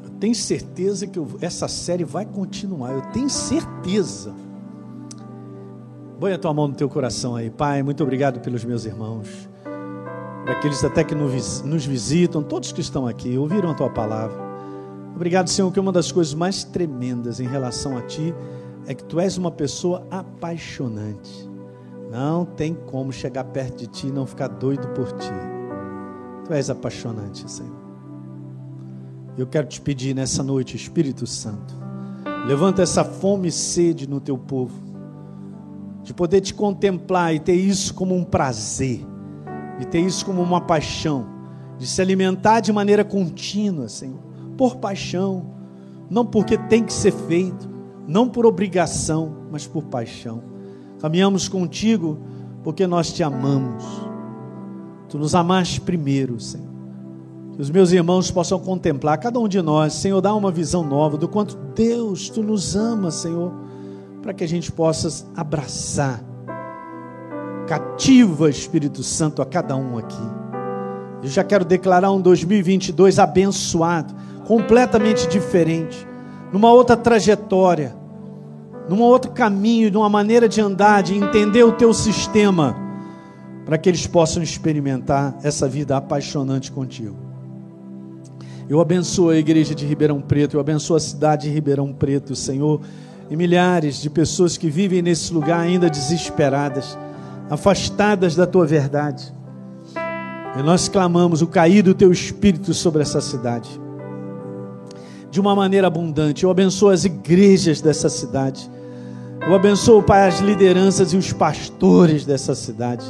[0.03, 4.33] Eu tenho certeza que eu, essa série vai continuar, eu tenho certeza.
[6.19, 7.83] Põe a tua mão no teu coração aí, Pai.
[7.83, 9.47] Muito obrigado pelos meus irmãos,
[10.43, 14.35] para aqueles até que nos visitam, todos que estão aqui, ouviram a tua palavra.
[15.15, 18.33] Obrigado, Senhor, que uma das coisas mais tremendas em relação a Ti
[18.87, 21.47] é que Tu és uma pessoa apaixonante.
[22.11, 25.33] Não tem como chegar perto de Ti e não ficar doido por Ti.
[26.45, 27.75] Tu és apaixonante, Senhor.
[29.37, 31.75] Eu quero te pedir nessa noite, Espírito Santo,
[32.47, 34.73] levanta essa fome e sede no Teu povo,
[36.07, 39.05] de poder Te contemplar e ter isso como um prazer,
[39.77, 41.27] de ter isso como uma paixão,
[41.77, 44.27] de se alimentar de maneira contínua, Senhor
[44.57, 45.45] por paixão,
[46.09, 47.69] não porque tem que ser feito,
[48.07, 50.41] não por obrigação, mas por paixão.
[50.99, 52.17] Caminhamos contigo
[52.63, 53.83] porque nós te amamos.
[55.07, 56.67] Tu nos amaste primeiro, Senhor.
[57.53, 61.17] Que os meus irmãos possam contemplar, cada um de nós, Senhor, dá uma visão nova
[61.17, 63.53] do quanto Deus, Tu nos ama, Senhor,
[64.27, 66.21] para que a gente possa abraçar.
[67.65, 70.21] Cativa, Espírito Santo, a cada um aqui.
[71.23, 74.13] Eu já quero declarar um 2022 abençoado
[74.45, 76.05] completamente diferente,
[76.51, 77.95] numa outra trajetória,
[78.89, 82.75] num outro caminho, numa maneira de andar, de entender o teu sistema,
[83.65, 87.15] para que eles possam experimentar essa vida apaixonante contigo.
[88.67, 92.81] Eu abençoo a igreja de Ribeirão Preto, eu abençoo a cidade de Ribeirão Preto, Senhor,
[93.29, 96.97] e milhares de pessoas que vivem nesse lugar ainda desesperadas,
[97.49, 99.33] afastadas da tua verdade.
[100.57, 103.87] E nós clamamos o cair do teu espírito sobre essa cidade
[105.37, 106.43] de uma maneira abundante.
[106.43, 108.69] Eu abençoo as igrejas dessa cidade.
[109.45, 113.05] Eu abençoo, Pai, as lideranças e os pastores dessa cidade.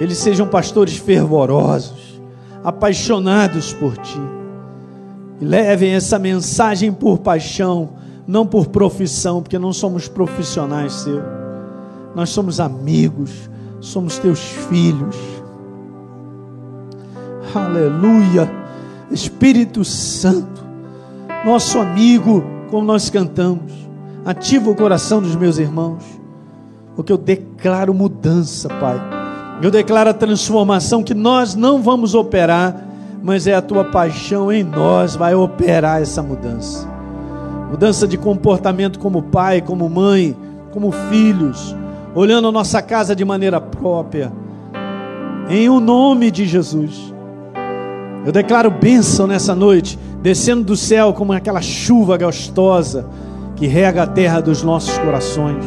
[0.00, 2.20] Eles sejam pastores fervorosos,
[2.64, 4.20] apaixonados por Ti.
[5.40, 7.90] E levem essa mensagem por paixão,
[8.26, 11.22] não por profissão, porque não somos profissionais Seu.
[12.14, 13.50] Nós somos amigos,
[13.80, 15.16] somos Teus filhos.
[17.54, 18.50] Aleluia.
[19.10, 20.56] Espírito Santo
[21.46, 23.72] nosso amigo, como nós cantamos.
[24.24, 26.02] Ativa o coração dos meus irmãos,
[26.96, 29.00] porque eu declaro mudança, Pai.
[29.62, 32.84] Eu declaro a transformação que nós não vamos operar,
[33.22, 36.95] mas é a tua paixão em nós vai operar essa mudança.
[37.76, 40.34] Mudança de comportamento como pai, como mãe,
[40.72, 41.76] como filhos,
[42.14, 44.32] olhando a nossa casa de maneira própria.
[45.50, 47.12] Em o nome de Jesus.
[48.24, 53.06] Eu declaro bênção nessa noite descendo do céu como aquela chuva gostosa
[53.56, 55.62] que rega a terra dos nossos corações.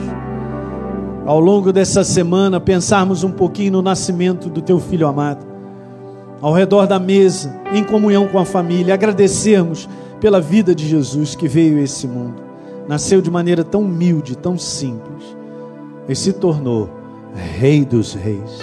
[1.28, 5.46] Ao longo dessa semana, pensarmos um pouquinho no nascimento do teu filho amado,
[6.42, 9.88] ao redor da mesa, em comunhão com a família, agradecermos
[10.20, 12.42] pela vida de Jesus que veio a esse mundo,
[12.88, 15.24] nasceu de maneira tão humilde, tão simples,
[16.08, 16.90] e se tornou
[17.34, 18.60] Rei dos Reis,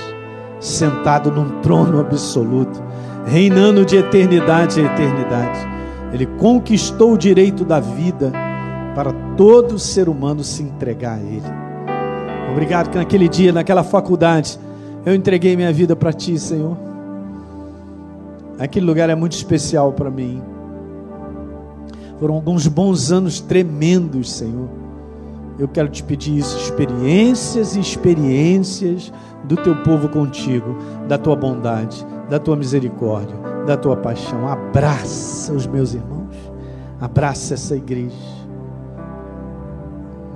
[0.61, 2.83] sentado num trono absoluto,
[3.27, 5.77] reinando de eternidade a eternidade
[6.13, 8.33] ele conquistou o direito da vida
[8.95, 11.43] para todo ser humano se entregar a Ele.
[12.51, 14.59] Obrigado que naquele dia, naquela faculdade,
[15.05, 16.77] eu entreguei minha vida para Ti, Senhor.
[18.59, 20.43] Aquele lugar é muito especial para mim.
[22.19, 24.69] Foram alguns bons anos tremendos, Senhor.
[25.59, 29.13] Eu quero te pedir isso, experiências e experiências
[29.45, 30.77] do teu povo contigo,
[31.09, 34.49] da tua bondade, da tua misericórdia da tua paixão.
[34.49, 36.35] Abraça os meus irmãos.
[37.01, 38.15] Abraça essa igreja.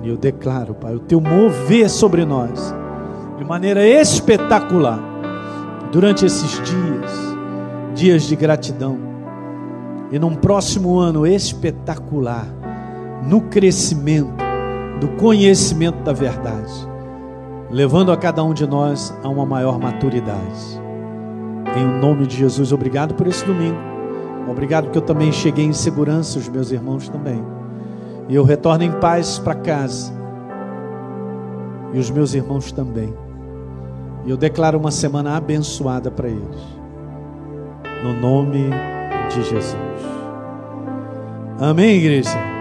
[0.03, 2.75] E eu declaro, Pai, o teu mover sobre nós
[3.37, 4.99] de maneira espetacular
[5.91, 7.11] durante esses dias,
[7.95, 9.10] dias de gratidão.
[10.11, 12.45] E num próximo ano espetacular,
[13.23, 14.33] no crescimento
[14.99, 16.71] do conhecimento da verdade,
[17.69, 20.81] levando a cada um de nós a uma maior maturidade.
[21.75, 23.77] Em nome de Jesus, obrigado por esse domingo.
[24.49, 27.41] Obrigado porque eu também cheguei em segurança, os meus irmãos também.
[28.27, 30.11] E eu retorno em paz para casa.
[31.93, 33.13] E os meus irmãos também.
[34.25, 36.61] E eu declaro uma semana abençoada para eles.
[38.03, 38.69] No nome
[39.33, 39.75] de Jesus.
[41.59, 42.60] Amém, igreja?